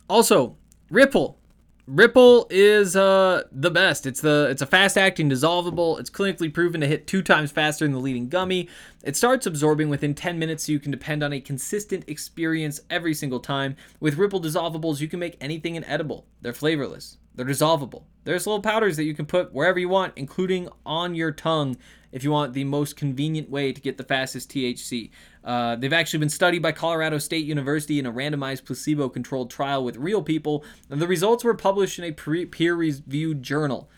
Also, 0.08 0.56
Ripple. 0.88 1.40
Ripple 1.86 2.48
is 2.50 2.96
uh, 2.96 3.44
the 3.52 3.70
best. 3.70 4.06
It's 4.06 4.20
the 4.20 4.48
it's 4.50 4.60
a 4.60 4.66
fast 4.66 4.98
acting 4.98 5.30
dissolvable. 5.30 6.00
It's 6.00 6.10
clinically 6.10 6.52
proven 6.52 6.80
to 6.80 6.86
hit 6.86 7.06
two 7.06 7.22
times 7.22 7.52
faster 7.52 7.84
than 7.84 7.92
the 7.92 8.00
leading 8.00 8.28
gummy. 8.28 8.68
It 9.04 9.14
starts 9.14 9.46
absorbing 9.46 9.88
within 9.88 10.12
10 10.12 10.36
minutes, 10.36 10.66
so 10.66 10.72
you 10.72 10.80
can 10.80 10.90
depend 10.90 11.22
on 11.22 11.32
a 11.32 11.40
consistent 11.40 12.02
experience 12.08 12.80
every 12.90 13.14
single 13.14 13.38
time. 13.38 13.76
With 14.00 14.16
Ripple 14.16 14.40
dissolvables, 14.40 15.00
you 15.00 15.06
can 15.06 15.20
make 15.20 15.36
anything 15.40 15.76
inedible. 15.76 16.26
They're 16.42 16.52
flavorless. 16.52 17.18
They're 17.36 17.46
dissolvable. 17.46 18.04
There's 18.24 18.46
little 18.46 18.62
powders 18.62 18.96
that 18.96 19.04
you 19.04 19.14
can 19.14 19.26
put 19.26 19.52
wherever 19.52 19.78
you 19.78 19.88
want, 19.88 20.14
including 20.16 20.68
on 20.84 21.14
your 21.14 21.30
tongue 21.30 21.76
if 22.10 22.24
you 22.24 22.30
want 22.30 22.54
the 22.54 22.64
most 22.64 22.96
convenient 22.96 23.50
way 23.50 23.72
to 23.72 23.80
get 23.80 23.98
the 23.98 24.04
fastest 24.04 24.50
THC. 24.50 25.10
Uh, 25.44 25.76
they've 25.76 25.92
actually 25.92 26.18
been 26.18 26.30
studied 26.30 26.62
by 26.62 26.72
Colorado 26.72 27.18
State 27.18 27.44
University 27.44 27.98
in 27.98 28.06
a 28.06 28.12
randomized 28.12 28.64
placebo 28.64 29.08
controlled 29.08 29.50
trial 29.50 29.84
with 29.84 29.96
real 29.96 30.22
people, 30.22 30.64
and 30.90 31.00
the 31.00 31.06
results 31.06 31.44
were 31.44 31.54
published 31.54 31.98
in 31.98 32.04
a 32.04 32.12
peer 32.12 32.74
reviewed 32.74 33.42
journal. 33.42 33.90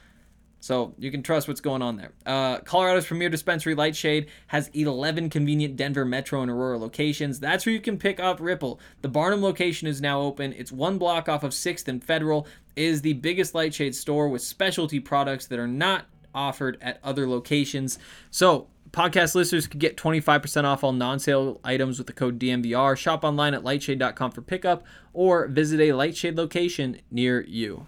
So 0.60 0.94
you 0.98 1.10
can 1.10 1.22
trust 1.22 1.46
what's 1.46 1.60
going 1.60 1.82
on 1.82 1.96
there. 1.96 2.12
Uh, 2.26 2.58
Colorado's 2.58 3.06
premier 3.06 3.28
dispensary, 3.28 3.74
Lightshade, 3.74 4.28
has 4.48 4.68
11 4.68 5.30
convenient 5.30 5.76
Denver 5.76 6.04
Metro 6.04 6.42
and 6.42 6.50
Aurora 6.50 6.78
locations. 6.78 7.38
That's 7.38 7.64
where 7.64 7.72
you 7.72 7.80
can 7.80 7.96
pick 7.96 8.18
up 8.18 8.40
Ripple. 8.40 8.80
The 9.02 9.08
Barnum 9.08 9.40
location 9.40 9.86
is 9.86 10.00
now 10.00 10.20
open. 10.20 10.52
It's 10.52 10.72
one 10.72 10.98
block 10.98 11.28
off 11.28 11.44
of 11.44 11.52
6th 11.52 11.86
and 11.86 12.02
Federal. 12.02 12.46
It 12.74 12.84
is 12.84 13.02
the 13.02 13.12
biggest 13.14 13.54
Lightshade 13.54 13.94
store 13.94 14.28
with 14.28 14.42
specialty 14.42 14.98
products 14.98 15.46
that 15.46 15.58
are 15.58 15.68
not 15.68 16.06
offered 16.34 16.76
at 16.80 16.98
other 17.04 17.28
locations. 17.28 17.98
So 18.30 18.66
podcast 18.90 19.36
listeners 19.36 19.68
could 19.68 19.80
get 19.80 19.96
25% 19.96 20.64
off 20.64 20.82
all 20.82 20.92
non-sale 20.92 21.60
items 21.62 21.98
with 21.98 22.08
the 22.08 22.12
code 22.12 22.38
DNVR. 22.38 22.96
Shop 22.96 23.22
online 23.22 23.54
at 23.54 23.62
lightshade.com 23.62 24.32
for 24.32 24.42
pickup 24.42 24.84
or 25.12 25.46
visit 25.46 25.78
a 25.80 25.92
Lightshade 25.92 26.36
location 26.36 27.00
near 27.12 27.44
you. 27.44 27.86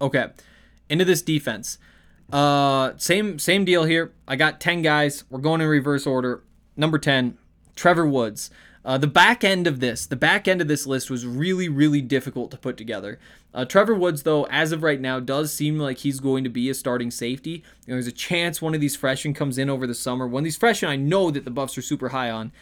Okay 0.00 0.28
into 0.88 1.04
this 1.04 1.22
defense. 1.22 1.78
Uh, 2.32 2.92
same 2.96 3.38
same 3.38 3.64
deal 3.64 3.84
here. 3.84 4.12
I 4.26 4.36
got 4.36 4.60
ten 4.60 4.82
guys. 4.82 5.24
We're 5.30 5.40
going 5.40 5.60
in 5.60 5.68
reverse 5.68 6.06
order. 6.06 6.42
Number 6.76 6.98
ten, 6.98 7.38
Trevor 7.76 8.06
Woods. 8.06 8.50
Uh, 8.84 8.98
the 8.98 9.06
back 9.06 9.42
end 9.42 9.66
of 9.66 9.80
this, 9.80 10.04
the 10.04 10.16
back 10.16 10.46
end 10.46 10.60
of 10.60 10.68
this 10.68 10.86
list 10.86 11.08
was 11.08 11.26
really, 11.26 11.70
really 11.70 12.02
difficult 12.02 12.50
to 12.50 12.58
put 12.58 12.76
together. 12.76 13.18
Uh, 13.54 13.64
Trevor 13.64 13.94
Woods, 13.94 14.24
though, 14.24 14.44
as 14.50 14.72
of 14.72 14.82
right 14.82 15.00
now, 15.00 15.20
does 15.20 15.52
seem 15.52 15.78
like 15.78 15.98
he's 15.98 16.20
going 16.20 16.44
to 16.44 16.50
be 16.50 16.68
a 16.68 16.74
starting 16.74 17.10
safety. 17.10 17.50
You 17.50 17.62
know, 17.88 17.94
there's 17.94 18.06
a 18.06 18.12
chance 18.12 18.60
one 18.60 18.74
of 18.74 18.82
these 18.82 18.96
freshmen 18.96 19.32
comes 19.32 19.56
in 19.56 19.70
over 19.70 19.86
the 19.86 19.94
summer. 19.94 20.26
One 20.26 20.42
of 20.42 20.44
these 20.44 20.58
freshmen 20.58 20.90
I 20.90 20.96
know 20.96 21.30
that 21.30 21.46
the 21.46 21.50
Buffs 21.50 21.78
are 21.78 21.82
super 21.82 22.10
high 22.10 22.30
on, 22.30 22.52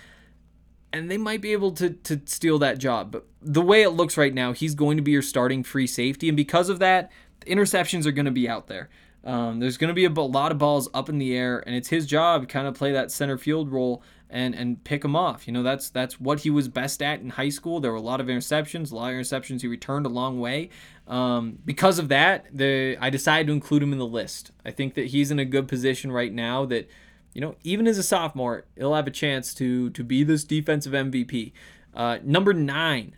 and 0.92 1.10
they 1.10 1.18
might 1.18 1.40
be 1.40 1.52
able 1.52 1.72
to 1.72 1.90
to 1.90 2.20
steal 2.26 2.58
that 2.60 2.78
job. 2.78 3.10
But 3.10 3.26
the 3.40 3.62
way 3.62 3.82
it 3.82 3.90
looks 3.90 4.16
right 4.16 4.34
now, 4.34 4.52
he's 4.52 4.76
going 4.76 4.96
to 4.98 5.02
be 5.02 5.12
your 5.12 5.22
starting 5.22 5.64
free 5.64 5.88
safety, 5.88 6.28
and 6.28 6.36
because 6.36 6.68
of 6.68 6.78
that, 6.78 7.10
interceptions 7.46 8.06
are 8.06 8.12
going 8.12 8.26
to 8.26 8.30
be 8.30 8.48
out 8.48 8.66
there. 8.66 8.88
Um, 9.24 9.60
there's 9.60 9.76
going 9.76 9.88
to 9.88 9.94
be 9.94 10.04
a 10.04 10.10
lot 10.10 10.50
of 10.50 10.58
balls 10.58 10.88
up 10.92 11.08
in 11.08 11.18
the 11.18 11.36
air, 11.36 11.62
and 11.66 11.76
it's 11.76 11.88
his 11.88 12.06
job 12.06 12.42
to 12.42 12.46
kind 12.46 12.66
of 12.66 12.74
play 12.74 12.92
that 12.92 13.12
center 13.12 13.38
field 13.38 13.70
role 13.70 14.02
and 14.32 14.54
and 14.54 14.82
pick 14.82 15.02
them 15.02 15.14
off. 15.14 15.46
You 15.46 15.52
know, 15.52 15.62
that's 15.62 15.90
that's 15.90 16.18
what 16.18 16.40
he 16.40 16.50
was 16.50 16.66
best 16.66 17.02
at 17.02 17.20
in 17.20 17.30
high 17.30 17.50
school. 17.50 17.78
There 17.78 17.92
were 17.92 17.98
a 17.98 18.02
lot 18.02 18.20
of 18.20 18.26
interceptions, 18.26 18.90
a 18.90 18.96
lot 18.96 19.12
of 19.12 19.18
interceptions. 19.18 19.60
He 19.60 19.68
returned 19.68 20.06
a 20.06 20.08
long 20.08 20.40
way. 20.40 20.70
Um, 21.06 21.58
because 21.64 21.98
of 21.98 22.08
that, 22.08 22.46
the 22.52 22.96
I 23.00 23.10
decided 23.10 23.46
to 23.48 23.52
include 23.52 23.82
him 23.82 23.92
in 23.92 23.98
the 23.98 24.06
list. 24.06 24.50
I 24.64 24.70
think 24.70 24.94
that 24.94 25.08
he's 25.08 25.30
in 25.30 25.38
a 25.38 25.44
good 25.44 25.68
position 25.68 26.10
right 26.10 26.32
now. 26.32 26.64
That 26.64 26.88
you 27.34 27.40
know, 27.40 27.54
even 27.62 27.86
as 27.86 27.98
a 27.98 28.02
sophomore, 28.02 28.64
he'll 28.76 28.94
have 28.94 29.06
a 29.06 29.12
chance 29.12 29.54
to 29.54 29.90
to 29.90 30.02
be 30.02 30.24
this 30.24 30.42
defensive 30.44 30.94
MVP. 30.94 31.52
Uh, 31.94 32.18
number 32.24 32.54
nine, 32.54 33.16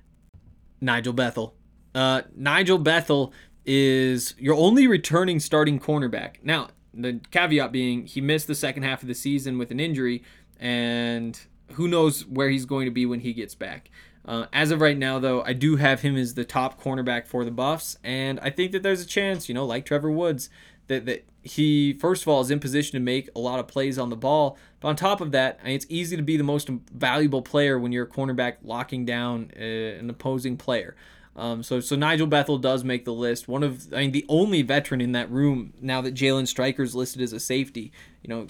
Nigel 0.81 1.13
Bethel. 1.13 1.55
Uh, 1.95 2.23
Nigel 2.35 2.79
Bethel 2.79 3.33
is 3.67 4.35
your 4.39 4.55
only 4.55 4.87
returning 4.87 5.41
starting 5.41 5.81
cornerback. 5.81 6.37
Now, 6.43 6.69
the 6.93 7.21
caveat 7.31 7.73
being 7.73 8.07
he 8.07 8.21
missed 8.21 8.47
the 8.47 8.55
second 8.55 8.83
half 8.83 9.03
of 9.03 9.09
the 9.09 9.15
season 9.15 9.59
with 9.59 9.71
an 9.71 9.81
injury, 9.81 10.23
and 10.59 11.39
who 11.73 11.89
knows 11.89 12.27
where 12.27 12.49
he's 12.49 12.67
going 12.67 12.85
to 12.85 12.91
be 12.91 13.07
when 13.07 13.21
he 13.21 13.33
gets 13.33 13.55
back. 13.55 13.91
Uh, 14.27 14.47
as 14.53 14.71
of 14.71 14.81
right 14.81 14.97
now, 14.97 15.19
though, 15.19 15.43
I 15.43 15.53
do 15.53 15.77
have 15.77 16.01
him 16.01 16.17
as 16.17 16.35
the 16.35 16.45
top 16.45 16.81
cornerback 16.81 17.27
for 17.27 17.45
the 17.45 17.51
Buffs, 17.51 17.99
and 18.03 18.41
I 18.41 18.51
think 18.51 18.73
that 18.73 18.83
there's 18.83 19.03
a 19.03 19.07
chance, 19.07 19.49
you 19.49 19.55
know, 19.55 19.67
like 19.67 19.85
Trevor 19.85 20.11
Woods, 20.11 20.49
that, 20.87 21.05
that 21.07 21.27
he, 21.43 21.93
first 21.93 22.23
of 22.23 22.29
all, 22.29 22.41
is 22.41 22.51
in 22.51 22.59
position 22.59 22.93
to 22.93 23.01
make 23.01 23.29
a 23.37 23.39
lot 23.39 23.61
of 23.61 23.69
plays 23.69 23.99
on 23.99 24.09
the 24.09 24.17
ball. 24.17 24.57
But 24.81 24.89
on 24.89 24.97
top 24.97 25.21
of 25.21 25.33
that, 25.33 25.59
I 25.63 25.67
mean, 25.67 25.77
it's 25.77 25.87
easy 25.89 26.17
to 26.17 26.23
be 26.23 26.37
the 26.37 26.45
most 26.45 26.69
valuable 26.69 27.43
player 27.43 27.79
when 27.79 27.93
you're 27.93 28.05
a 28.05 28.09
cornerback 28.09 28.57
locking 28.63 29.05
down 29.05 29.51
uh, 29.57 29.63
an 29.63 30.09
opposing 30.09 30.57
player. 30.57 30.97
Um, 31.37 31.63
so 31.63 31.81
so 31.81 31.97
Nigel 31.97 32.27
Bethel 32.27 32.59
does 32.59 32.85
make 32.85 33.05
the 33.05 33.13
list. 33.13 33.49
One 33.49 33.63
of 33.63 33.93
I 33.93 33.99
mean 33.99 34.13
the 34.13 34.25
only 34.29 34.63
veteran 34.63 35.01
in 35.01 35.13
that 35.13 35.31
room 35.31 35.73
now 35.81 36.01
that 36.03 36.15
Jalen 36.15 36.47
Stryker's 36.47 36.95
listed 36.95 37.23
as 37.23 37.33
a 37.33 37.41
safety. 37.41 37.93
You 38.23 38.29
know, 38.29 38.47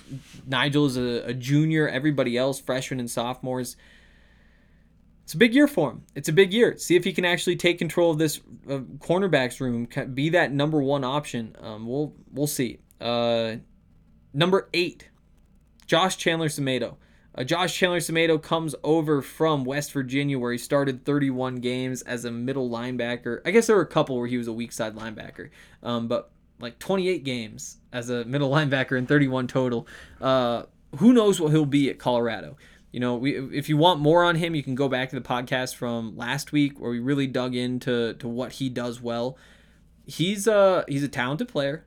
Nigel 0.47 0.87
is 0.87 0.97
a, 0.97 1.29
a 1.29 1.35
junior. 1.35 1.89
Everybody 1.89 2.37
else, 2.37 2.61
freshmen 2.61 3.01
and 3.01 3.11
sophomores. 3.11 3.77
It's 5.23 5.33
a 5.33 5.39
big 5.39 5.55
year 5.55 5.67
for 5.67 5.93
him. 5.93 6.03
It's 6.15 6.29
a 6.29 6.33
big 6.33 6.53
year. 6.53 6.77
See 6.77 6.97
if 6.97 7.05
he 7.05 7.15
can 7.15 7.25
actually 7.25 7.57
take 7.57 7.79
control 7.79 8.11
of 8.11 8.19
this 8.19 8.41
uh, 8.69 8.81
cornerbacks 8.99 9.59
room, 9.59 9.89
be 10.13 10.29
that 10.31 10.53
number 10.53 10.83
one 10.83 11.03
option. 11.03 11.57
Um, 11.61 11.87
we'll 11.87 12.15
we'll 12.31 12.47
see. 12.47 12.81
Uh, 13.01 13.57
number 14.35 14.69
eight, 14.75 15.09
Josh 15.87 16.19
Chandler 16.19 16.49
Semedo. 16.49 16.97
Uh, 17.37 17.43
Josh 17.43 17.77
Chandler 17.77 17.99
Semedo 17.99 18.41
comes 18.41 18.75
over 18.85 19.21
from 19.21 19.65
West 19.65 19.93
Virginia, 19.93 20.39
where 20.39 20.53
he 20.53 20.59
started 20.59 21.05
31 21.05 21.57
games 21.57 22.03
as 22.03 22.25
a 22.25 22.31
middle 22.31 22.71
linebacker. 22.71 23.41
I 23.45 23.51
guess 23.51 23.67
there 23.67 23.77
were 23.77 23.83
a 23.83 23.87
couple 23.87 24.17
where 24.17 24.29
he 24.29 24.39
was 24.39 24.47
a 24.47 24.53
weak 24.53 24.71
side 24.71 24.95
linebacker, 24.95 25.51
um, 25.83 26.07
but 26.07 26.31
like 26.61 26.79
28 26.79 27.25
games 27.25 27.79
as 27.93 28.09
a 28.09 28.25
middle 28.25 28.51
linebacker 28.53 28.97
and 28.97 29.09
31 29.09 29.49
total. 29.49 29.87
Uh, 30.21 30.65
who 30.99 31.13
knows 31.13 31.41
what 31.41 31.51
he'll 31.51 31.67
be 31.67 31.91
at 31.91 31.99
Colorado? 31.99 32.57
You 32.93 33.01
know, 33.01 33.17
we, 33.17 33.37
if 33.37 33.69
you 33.69 33.77
want 33.77 33.99
more 33.99 34.23
on 34.23 34.37
him, 34.37 34.55
you 34.55 34.63
can 34.63 34.77
go 34.77 34.89
back 34.89 35.11
to 35.11 35.17
the 35.17 35.27
podcast 35.27 35.75
from 35.75 36.17
last 36.17 36.53
week 36.53 36.79
where 36.79 36.93
we 36.93 37.01
really 37.01 37.27
dug 37.27 37.57
into 37.57 38.15
to 38.15 38.29
what 38.29 38.53
he 38.53 38.69
does 38.69 39.01
well. 39.01 39.37
He's 40.07 40.47
a 40.47 40.85
he's 40.87 41.03
a 41.03 41.09
talented 41.09 41.49
player. 41.49 41.85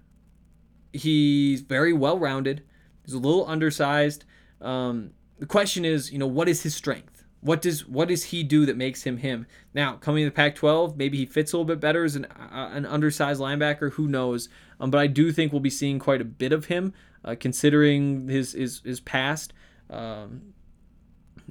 He's 0.92 1.62
very 1.62 1.94
well 1.94 2.20
rounded. 2.20 2.64
He's 3.06 3.14
a 3.14 3.20
little 3.20 3.48
undersized. 3.48 4.26
Um, 4.60 5.12
the 5.40 5.46
question 5.46 5.86
is, 5.86 6.12
you 6.12 6.20
know, 6.20 6.28
what 6.28 6.48
is 6.50 6.64
his 6.64 6.76
strength? 6.76 7.24
What 7.42 7.62
does 7.62 7.88
what 7.88 8.08
does 8.08 8.26
he 8.26 8.44
do 8.44 8.66
that 8.66 8.76
makes 8.76 9.04
him 9.04 9.18
him? 9.18 9.46
Now, 9.74 9.96
coming 9.96 10.24
to 10.24 10.30
the 10.30 10.36
Pac-12, 10.36 10.98
maybe 10.98 11.18
he 11.18 11.26
fits 11.26 11.54
a 11.54 11.58
little 11.58 11.66
bit 11.66 11.80
better 11.80 12.04
as 12.04 12.16
an 12.16 12.26
uh, 12.26 12.72
an 12.74 12.86
undersized 12.86 13.40
linebacker. 13.40 13.94
Who 13.94 14.08
knows? 14.08 14.50
Um, 14.80 14.92
but 14.92 15.00
I 15.00 15.08
do 15.08 15.32
think 15.32 15.52
we'll 15.52 15.62
be 15.62 15.70
seeing 15.70 16.00
quite 16.00 16.20
a 16.20 16.26
bit 16.26 16.52
of 16.52 16.66
him, 16.66 16.94
uh, 17.24 17.36
considering 17.40 18.28
his 18.28 18.54
his 18.54 18.82
his 18.84 19.00
past. 19.00 19.54
Um, 19.90 20.54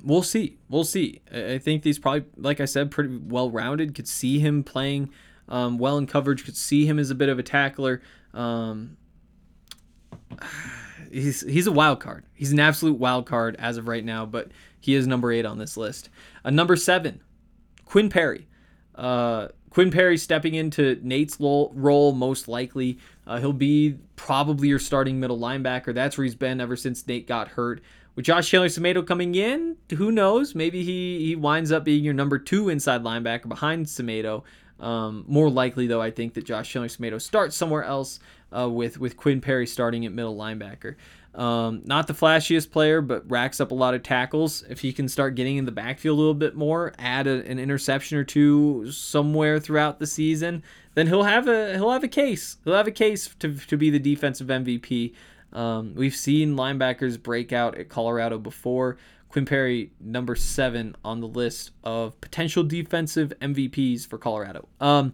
we'll 0.05 0.23
see. 0.23 0.59
We'll 0.69 0.85
see. 0.85 1.23
I 1.33 1.59
think 1.59 1.85
he's 1.85 1.99
probably, 1.99 2.25
like 2.37 2.61
I 2.61 2.65
said, 2.65 2.91
pretty 2.91 3.17
well 3.17 3.51
rounded. 3.51 3.95
Could 3.95 4.09
see 4.09 4.41
him 4.41 4.65
playing 4.65 5.11
um, 5.49 5.79
well 5.79 5.99
in 5.99 6.07
coverage. 6.07 6.45
Could 6.45 6.57
see 6.57 6.87
him 6.87 6.99
as 6.99 7.11
a 7.11 7.15
bit 7.15 7.29
of 7.29 7.39
a 7.39 7.43
tackler. 7.43 8.03
Um, 8.35 8.97
he's 11.11 11.41
he's 11.43 11.67
a 11.67 11.73
wild 11.73 12.01
card. 12.01 12.25
He's 12.35 12.53
an 12.53 12.61
absolute 12.61 12.99
wild 12.99 13.27
card 13.27 13.57
as 13.59 13.77
of 13.77 13.89
right 13.89 14.05
now, 14.05 14.27
but 14.27 14.51
he 14.81 14.95
is 14.95 15.07
number 15.07 15.33
eight 15.33 15.47
on 15.47 15.59
this 15.59 15.77
list. 15.77 16.09
Uh, 16.45 16.51
number 16.51 16.77
seven, 16.77 17.23
Quinn 17.85 18.09
Perry. 18.09 18.47
Uh, 18.95 19.49
Quinn 19.71 19.91
Perry 19.91 20.17
stepping 20.17 20.55
into 20.55 20.99
Nate's 21.03 21.39
role 21.39 22.13
most 22.13 22.49
likely. 22.49 22.99
Uh, 23.27 23.39
he'll 23.39 23.53
be 23.53 23.99
probably 24.17 24.69
your 24.69 24.79
starting 24.79 25.21
middle 25.21 25.39
linebacker. 25.39 25.93
That's 25.93 26.17
where 26.17 26.25
he's 26.25 26.35
been 26.35 26.61
ever 26.61 26.77
since 26.77 27.07
Nate 27.07 27.27
got 27.27 27.49
hurt. 27.49 27.83
With 28.15 28.25
Josh 28.25 28.49
Chandler 28.49 28.69
Semedo 28.69 29.07
coming 29.07 29.35
in, 29.35 29.77
who 29.95 30.11
knows? 30.11 30.55
Maybe 30.55 30.83
he, 30.83 31.27
he 31.27 31.37
winds 31.37 31.71
up 31.71 31.85
being 31.85 32.03
your 32.03 32.15
number 32.15 32.39
two 32.39 32.71
inside 32.71 33.03
linebacker 33.03 33.49
behind 33.49 33.85
Semedo. 33.85 34.45
Um, 34.81 35.25
more 35.29 35.51
likely, 35.51 35.87
though, 35.87 36.01
I 36.01 36.11
think 36.11 36.33
that 36.35 36.45
Josh 36.45 36.71
Chandler 36.71 36.89
Semedo 36.89 37.21
starts 37.21 37.55
somewhere 37.55 37.85
else 37.85 38.19
uh, 38.55 38.69
with 38.69 38.99
with 38.99 39.17
Quinn 39.17 39.41
Perry 39.41 39.67
starting 39.67 40.05
at 40.05 40.13
middle 40.13 40.37
linebacker. 40.37 40.97
Um, 41.35 41.83
not 41.85 42.07
the 42.07 42.15
flashiest 42.15 42.71
player, 42.71 43.03
but 43.03 43.31
racks 43.31 43.61
up 43.61 43.71
a 43.71 43.75
lot 43.75 43.93
of 43.93 44.03
tackles. 44.03 44.65
If 44.71 44.81
he 44.81 44.93
can 44.93 45.07
start 45.07 45.35
getting 45.35 45.59
in 45.59 45.67
the 45.67 45.73
backfield 45.73 46.17
a 46.17 46.19
little 46.19 46.35
bit 46.35 46.57
more, 46.57 46.95
add 46.99 47.27
a, 47.27 47.45
an 47.47 47.59
interception 47.59 48.17
or 48.17 48.25
two 48.25 48.91
somewhere 48.91 49.61
throughout 49.61 49.99
the 49.99 50.07
season, 50.07 50.63
then 50.95 51.07
he'll 51.07 51.25
have 51.25 51.47
a 51.47 51.75
he'll 51.75 51.93
have 51.93 52.05
a 52.05 52.09
case. 52.09 52.57
He'll 52.65 52.75
have 52.75 52.87
a 52.87 52.93
case 52.93 53.35
to, 53.41 53.55
to 53.55 53.77
be 53.77 53.91
the 53.91 53.99
defensive 53.99 54.47
MVP. 54.47 55.15
Um, 55.53 55.95
we've 55.95 56.17
seen 56.17 56.57
linebackers 56.57 57.23
break 57.23 57.53
out 57.53 57.77
at 57.77 57.89
Colorado 57.89 58.39
before. 58.39 58.97
Quinn 59.29 59.45
Perry, 59.45 59.93
number 60.01 60.35
seven 60.35 60.97
on 61.05 61.21
the 61.21 61.29
list 61.29 61.73
of 61.85 62.19
potential 62.23 62.63
defensive 62.63 63.35
MVPs 63.43 64.07
for 64.07 64.17
Colorado. 64.17 64.69
Um, 64.81 65.13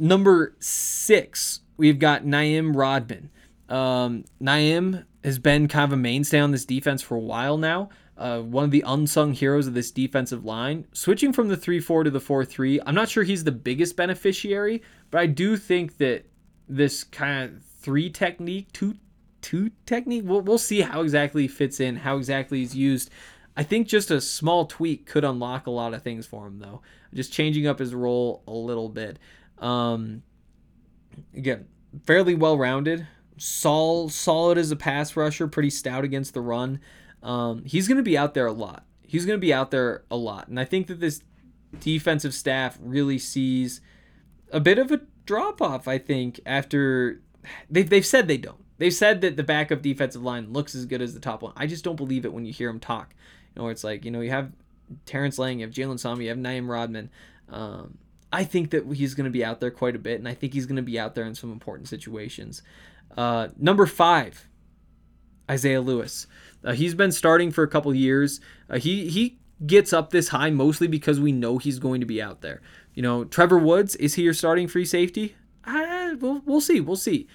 number 0.00 0.56
six, 0.58 1.60
we've 1.76 1.98
got 1.98 2.24
Naim 2.24 2.76
Rodman. 2.76 3.30
Um, 3.68 4.24
Naim 4.40 5.04
has 5.22 5.38
been 5.38 5.68
kind 5.68 5.84
of 5.84 5.92
a 5.92 5.96
mainstay 5.96 6.40
on 6.40 6.50
this 6.50 6.64
defense 6.64 7.02
for 7.02 7.16
a 7.16 7.20
while 7.20 7.58
now. 7.58 7.90
Uh, 8.16 8.40
one 8.40 8.64
of 8.64 8.70
the 8.70 8.84
unsung 8.86 9.32
heroes 9.32 9.66
of 9.66 9.74
this 9.74 9.90
defensive 9.90 10.44
line. 10.44 10.86
Switching 10.92 11.32
from 11.32 11.48
the 11.48 11.56
3 11.56 11.80
4 11.80 12.04
to 12.04 12.10
the 12.10 12.20
4 12.20 12.44
3, 12.44 12.80
I'm 12.84 12.94
not 12.94 13.08
sure 13.08 13.22
he's 13.22 13.44
the 13.44 13.52
biggest 13.52 13.96
beneficiary, 13.96 14.82
but 15.10 15.20
I 15.20 15.26
do 15.26 15.56
think 15.56 15.96
that 15.98 16.26
this 16.68 17.02
kind 17.04 17.44
of 17.44 17.64
three 17.64 18.10
technique, 18.10 18.72
two 18.72 18.96
two 19.40 19.70
technique, 19.86 20.24
we'll, 20.26 20.42
we'll 20.42 20.58
see 20.58 20.82
how 20.82 21.00
exactly 21.00 21.42
he 21.42 21.48
fits 21.48 21.80
in, 21.80 21.96
how 21.96 22.18
exactly 22.18 22.58
he's 22.58 22.76
used. 22.76 23.10
I 23.56 23.62
think 23.62 23.88
just 23.88 24.10
a 24.10 24.20
small 24.20 24.66
tweak 24.66 25.06
could 25.06 25.24
unlock 25.24 25.66
a 25.66 25.70
lot 25.70 25.94
of 25.94 26.02
things 26.02 26.26
for 26.26 26.46
him, 26.46 26.58
though. 26.58 26.82
Just 27.12 27.32
changing 27.32 27.66
up 27.66 27.78
his 27.78 27.94
role 27.94 28.42
a 28.46 28.52
little 28.52 28.88
bit. 28.88 29.18
Um, 29.60 30.22
again, 31.34 31.66
fairly 32.04 32.34
well 32.34 32.58
rounded. 32.58 33.06
Sol, 33.36 34.08
solid 34.08 34.58
as 34.58 34.70
a 34.70 34.76
pass 34.76 35.16
rusher, 35.16 35.46
pretty 35.46 35.70
stout 35.70 36.04
against 36.04 36.34
the 36.34 36.40
run. 36.40 36.80
Um, 37.22 37.64
he's 37.64 37.86
going 37.86 37.96
to 37.96 38.02
be 38.02 38.18
out 38.18 38.34
there 38.34 38.46
a 38.46 38.52
lot. 38.52 38.84
He's 39.06 39.24
going 39.24 39.38
to 39.38 39.40
be 39.40 39.52
out 39.52 39.70
there 39.70 40.04
a 40.10 40.16
lot. 40.16 40.48
And 40.48 40.58
I 40.58 40.64
think 40.64 40.86
that 40.88 41.00
this 41.00 41.22
defensive 41.78 42.34
staff 42.34 42.78
really 42.80 43.18
sees 43.18 43.80
a 44.52 44.60
bit 44.60 44.78
of 44.78 44.90
a 44.90 45.00
drop 45.26 45.62
off, 45.62 45.86
I 45.86 45.98
think, 45.98 46.40
after 46.44 47.20
they've, 47.70 47.88
they've 47.88 48.06
said 48.06 48.28
they 48.28 48.36
don't. 48.36 48.64
They've 48.78 48.92
said 48.92 49.20
that 49.20 49.36
the 49.36 49.42
backup 49.42 49.82
defensive 49.82 50.22
line 50.22 50.52
looks 50.52 50.74
as 50.74 50.86
good 50.86 51.02
as 51.02 51.12
the 51.12 51.20
top 51.20 51.42
one. 51.42 51.52
I 51.56 51.66
just 51.66 51.84
don't 51.84 51.96
believe 51.96 52.24
it 52.24 52.32
when 52.32 52.46
you 52.46 52.52
hear 52.52 52.68
them 52.68 52.80
talk. 52.80 53.14
You 53.54 53.62
know, 53.62 53.68
it's 53.68 53.84
like, 53.84 54.04
you 54.04 54.10
know, 54.10 54.20
you 54.20 54.30
have 54.30 54.52
Terrance 55.06 55.38
Lang, 55.38 55.60
you 55.60 55.66
have 55.66 55.74
Jalen 55.74 55.98
Sami, 55.98 56.24
you 56.24 56.30
have 56.30 56.38
Naim 56.38 56.70
Rodman. 56.70 57.10
Um, 57.48 57.98
I 58.32 58.44
think 58.44 58.70
that 58.70 58.86
he's 58.92 59.14
going 59.14 59.24
to 59.24 59.30
be 59.30 59.44
out 59.44 59.60
there 59.60 59.70
quite 59.70 59.96
a 59.96 59.98
bit, 59.98 60.18
and 60.18 60.28
I 60.28 60.34
think 60.34 60.54
he's 60.54 60.66
going 60.66 60.76
to 60.76 60.82
be 60.82 60.98
out 60.98 61.14
there 61.14 61.24
in 61.24 61.34
some 61.34 61.50
important 61.52 61.88
situations. 61.88 62.62
Uh, 63.16 63.48
number 63.58 63.86
five, 63.86 64.46
Isaiah 65.50 65.80
Lewis. 65.80 66.26
Uh, 66.64 66.72
he's 66.72 66.94
been 66.94 67.12
starting 67.12 67.50
for 67.50 67.64
a 67.64 67.68
couple 67.68 67.92
years. 67.94 68.40
Uh, 68.68 68.78
he 68.78 69.08
he 69.08 69.38
gets 69.66 69.92
up 69.92 70.10
this 70.10 70.28
high 70.28 70.50
mostly 70.50 70.86
because 70.86 71.20
we 71.20 71.32
know 71.32 71.58
he's 71.58 71.78
going 71.78 72.00
to 72.00 72.06
be 72.06 72.22
out 72.22 72.40
there. 72.40 72.62
You 72.94 73.02
know, 73.02 73.24
Trevor 73.24 73.58
Woods 73.58 73.96
is 73.96 74.14
he 74.14 74.22
your 74.22 74.34
starting 74.34 74.68
free 74.68 74.84
safety? 74.84 75.34
Uh, 75.64 76.14
we'll, 76.20 76.42
we'll 76.46 76.60
see. 76.60 76.80
We'll 76.80 76.96
see 76.96 77.28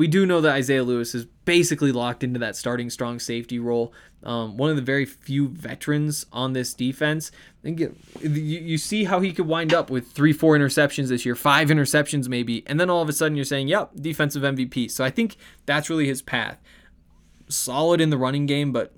we 0.00 0.08
do 0.08 0.24
know 0.24 0.40
that 0.40 0.52
Isaiah 0.52 0.82
Lewis 0.82 1.14
is 1.14 1.26
basically 1.44 1.92
locked 1.92 2.24
into 2.24 2.38
that 2.38 2.56
starting 2.56 2.88
strong 2.88 3.18
safety 3.18 3.58
role. 3.58 3.92
Um, 4.22 4.56
one 4.56 4.70
of 4.70 4.76
the 4.76 4.82
very 4.82 5.04
few 5.04 5.48
veterans 5.48 6.24
on 6.32 6.54
this 6.54 6.72
defense. 6.72 7.30
And 7.62 7.78
you, 7.78 7.94
you 8.22 8.78
see 8.78 9.04
how 9.04 9.20
he 9.20 9.30
could 9.30 9.46
wind 9.46 9.74
up 9.74 9.90
with 9.90 10.10
three, 10.10 10.32
four 10.32 10.56
interceptions 10.56 11.08
this 11.08 11.26
year, 11.26 11.34
five 11.34 11.68
interceptions 11.68 12.28
maybe, 12.28 12.64
and 12.66 12.80
then 12.80 12.88
all 12.88 13.02
of 13.02 13.10
a 13.10 13.12
sudden 13.12 13.36
you're 13.36 13.44
saying, 13.44 13.68
"Yep, 13.68 13.90
defensive 13.96 14.42
MVP." 14.42 14.90
So 14.90 15.04
I 15.04 15.10
think 15.10 15.36
that's 15.66 15.90
really 15.90 16.06
his 16.06 16.22
path. 16.22 16.58
Solid 17.48 18.00
in 18.00 18.08
the 18.08 18.16
running 18.16 18.46
game, 18.46 18.72
but 18.72 18.94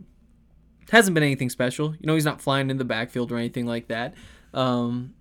hasn't 0.91 1.15
been 1.15 1.25
anything 1.25 1.51
special. 1.51 1.95
You 1.95 2.07
know, 2.07 2.15
he's 2.15 2.25
not 2.25 2.41
flying 2.41 2.71
in 2.71 2.77
the 2.77 2.85
backfield 2.85 3.33
or 3.33 3.38
anything 3.38 3.67
like 3.67 3.88
that. 3.88 4.15
Um, 4.55 5.15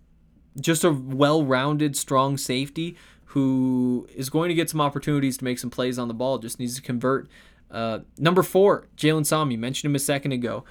just 0.60 0.84
a 0.84 0.92
well-rounded, 0.92 1.98
strong 1.98 2.38
safety 2.38 2.98
who 3.32 4.08
is 4.14 4.30
going 4.30 4.50
to 4.50 4.56
get 4.56 4.70
some 4.70 4.82
opportunities 4.82 5.38
to 5.38 5.46
make 5.46 5.58
some 5.58 5.70
plays 5.70 5.98
on 5.98 6.08
the 6.10 6.14
ball. 6.14 6.38
Just 6.38 6.60
needs 6.60 6.76
to 6.76 6.82
convert. 6.82 7.30
Uh, 7.70 8.00
number 8.18 8.44
four, 8.44 8.88
Jalen 8.98 9.26
Sami. 9.26 9.56
You 9.56 9.58
mentioned 9.58 9.90
him 9.90 9.96
a 9.96 10.00
second 10.00 10.34
ago. 10.34 10.66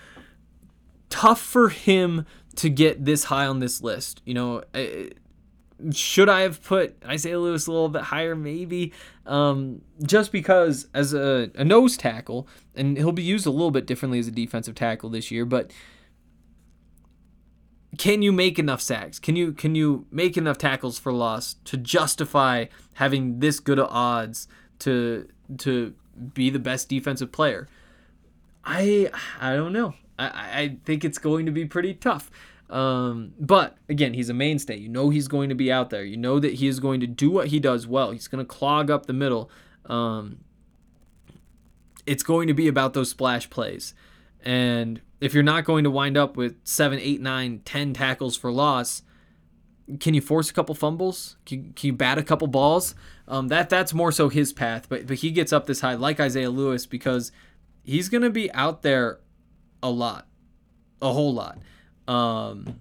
Tough 1.09 1.41
for 1.41 1.71
him 1.71 2.27
to 2.57 2.69
get 2.69 3.07
this 3.07 3.25
high 3.25 3.47
on 3.47 3.61
this 3.61 3.83
list. 3.83 4.21
You 4.27 4.35
know, 4.35 4.63
should 5.93 6.29
I 6.29 6.43
have 6.43 6.63
put 6.63 7.03
Isaiah 7.05 7.41
Lewis 7.41 7.67
a 7.67 7.73
little 7.73 7.89
bit 7.89 8.03
higher? 8.03 8.37
Maybe. 8.37 8.93
Um, 9.25 9.81
just 10.03 10.31
because 10.31 10.89
as 10.93 11.15
a, 11.15 11.51
a 11.55 11.65
nose 11.65 11.97
tackle, 11.97 12.47
and 12.75 12.99
he'll 12.99 13.13
be 13.13 13.23
used 13.23 13.47
a 13.47 13.51
little 13.51 13.71
bit 13.71 13.87
differently 13.87 14.19
as 14.19 14.29
a 14.29 14.33
defensive 14.33 14.75
tackle 14.75 15.09
this 15.09 15.31
year, 15.31 15.47
but 15.47 15.73
can 18.01 18.23
you 18.23 18.33
make 18.33 18.59
enough 18.59 18.81
sacks? 18.81 19.19
Can 19.19 19.37
you 19.37 19.53
can 19.53 19.75
you 19.75 20.07
make 20.11 20.39
enough 20.39 20.57
tackles 20.57 20.99
for 20.99 21.13
loss 21.13 21.57
to 21.67 21.77
justify 21.77 22.65
having 22.95 23.41
this 23.41 23.61
good 23.61 23.79
of 23.79 23.89
odds 23.91 24.49
to 24.79 25.29
to 25.59 25.95
be 26.33 26.49
the 26.49 26.59
best 26.59 26.89
defensive 26.89 27.31
player? 27.31 27.69
I 28.65 29.11
I 29.39 29.55
don't 29.55 29.75
know. 29.75 29.97
I, 30.19 30.29
I 30.63 30.77
think 30.87 31.05
it's 31.05 31.19
going 31.19 31.45
to 31.45 31.53
be 31.53 31.67
pretty 31.67 31.93
tough. 31.93 32.31
Um, 32.71 33.35
but 33.39 33.77
again, 33.91 34.15
he's 34.15 34.31
a 34.31 34.35
mainstay. 34.35 34.79
You 34.79 34.89
know 34.89 35.11
he's 35.11 35.29
going 35.29 35.51
to 35.51 35.55
be 35.55 35.71
out 35.71 35.91
there. 35.91 36.03
You 36.03 36.17
know 36.17 36.41
that 36.41 36.55
he 36.55 36.69
is 36.69 36.81
going 36.81 37.01
to 37.01 37.07
do 37.07 37.31
what 37.31 37.49
he 37.49 37.61
does 37.61 37.87
well. 37.87 38.13
He's 38.13 38.29
going 38.29 38.43
to 38.43 38.49
clog 38.49 38.91
up 38.91 39.05
the 39.05 39.13
middle. 39.13 39.51
Um, 39.85 40.39
it's 42.07 42.23
going 42.23 42.49
to 42.49 42.55
be 42.55 42.67
about 42.67 42.95
those 42.95 43.11
splash 43.11 43.51
plays. 43.51 43.93
And 44.43 45.03
if 45.21 45.35
you're 45.35 45.43
not 45.43 45.65
going 45.65 45.85
to 45.85 45.91
wind 45.91 46.17
up 46.17 46.37
with 46.37 46.57
seven, 46.65 46.99
eight, 46.99 47.21
nine, 47.21 47.61
ten 47.65 47.93
tackles 47.93 48.37
for 48.37 48.51
loss, 48.51 49.03
can 49.99 50.15
you 50.15 50.21
force 50.21 50.51
a 50.51 50.53
couple 50.53 50.75
fumbles? 50.75 51.37
Can, 51.45 51.73
can 51.75 51.89
you 51.89 51.93
bat 51.93 52.19
a 52.19 52.23
couple 52.23 52.47
balls? 52.47 52.95
Um, 53.27 53.49
that 53.49 53.69
that's 53.69 53.93
more 53.93 54.13
so 54.13 54.29
his 54.29 54.53
path. 54.53 54.89
But 54.89 55.07
but 55.07 55.19
he 55.19 55.31
gets 55.31 55.53
up 55.53 55.67
this 55.67 55.81
high 55.81 55.95
like 55.95 56.21
Isaiah 56.21 56.51
Lewis 56.51 56.87
because 56.87 57.33
he's 57.83 58.09
to 58.09 58.31
be 58.31 58.51
out 58.53 58.83
there 58.83 59.21
a 59.83 59.91
lot, 59.91 60.27
a 61.03 61.13
whole 61.13 61.35
lot. 61.35 61.59
Um, 62.07 62.81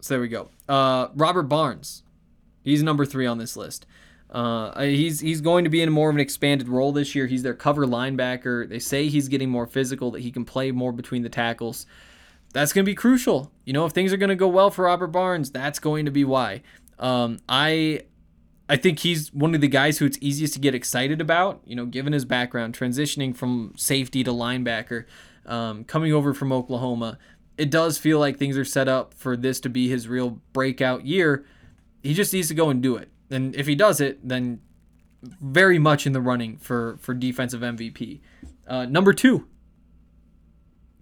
so 0.00 0.14
there 0.14 0.20
we 0.20 0.28
go. 0.28 0.48
Uh, 0.68 1.08
Robert 1.14 1.44
Barnes, 1.44 2.02
he's 2.62 2.82
number 2.82 3.04
three 3.04 3.26
on 3.26 3.38
this 3.38 3.56
list. 3.56 3.86
Uh, 4.30 4.82
he's 4.82 5.18
he's 5.18 5.40
going 5.40 5.64
to 5.64 5.70
be 5.70 5.82
in 5.82 5.90
more 5.90 6.08
of 6.08 6.14
an 6.14 6.20
expanded 6.20 6.68
role 6.68 6.92
this 6.92 7.14
year. 7.14 7.26
He's 7.26 7.42
their 7.42 7.54
cover 7.54 7.84
linebacker. 7.84 8.68
They 8.68 8.78
say 8.78 9.08
he's 9.08 9.28
getting 9.28 9.50
more 9.50 9.66
physical, 9.66 10.12
that 10.12 10.20
he 10.20 10.30
can 10.30 10.44
play 10.44 10.70
more 10.70 10.92
between 10.92 11.22
the 11.22 11.28
tackles. 11.28 11.84
That's 12.52 12.72
going 12.72 12.84
to 12.84 12.90
be 12.90 12.94
crucial. 12.94 13.50
You 13.64 13.72
know, 13.72 13.86
if 13.86 13.92
things 13.92 14.12
are 14.12 14.16
going 14.16 14.30
to 14.30 14.36
go 14.36 14.48
well 14.48 14.70
for 14.70 14.84
Robert 14.84 15.08
Barnes, 15.08 15.50
that's 15.50 15.78
going 15.78 16.04
to 16.04 16.10
be 16.12 16.24
why. 16.24 16.62
Um, 16.98 17.40
I 17.48 18.02
I 18.68 18.76
think 18.76 19.00
he's 19.00 19.32
one 19.32 19.52
of 19.56 19.60
the 19.60 19.68
guys 19.68 19.98
who 19.98 20.06
it's 20.06 20.18
easiest 20.20 20.54
to 20.54 20.60
get 20.60 20.76
excited 20.76 21.20
about. 21.20 21.60
You 21.64 21.74
know, 21.74 21.86
given 21.86 22.12
his 22.12 22.24
background, 22.24 22.78
transitioning 22.78 23.34
from 23.34 23.72
safety 23.76 24.22
to 24.22 24.30
linebacker, 24.30 25.06
um, 25.44 25.82
coming 25.82 26.12
over 26.12 26.32
from 26.32 26.52
Oklahoma, 26.52 27.18
it 27.58 27.68
does 27.68 27.98
feel 27.98 28.20
like 28.20 28.38
things 28.38 28.56
are 28.56 28.64
set 28.64 28.86
up 28.86 29.12
for 29.12 29.36
this 29.36 29.58
to 29.60 29.68
be 29.68 29.88
his 29.88 30.06
real 30.06 30.40
breakout 30.52 31.04
year. 31.04 31.44
He 32.04 32.14
just 32.14 32.32
needs 32.32 32.46
to 32.46 32.54
go 32.54 32.70
and 32.70 32.80
do 32.80 32.96
it. 32.96 33.10
And 33.30 33.54
if 33.54 33.66
he 33.66 33.74
does 33.74 34.00
it, 34.00 34.26
then 34.26 34.60
very 35.22 35.78
much 35.78 36.06
in 36.06 36.12
the 36.12 36.20
running 36.20 36.56
for 36.58 36.96
for 37.00 37.14
defensive 37.14 37.60
MVP. 37.60 38.20
Uh, 38.66 38.86
number 38.86 39.12
two, 39.12 39.46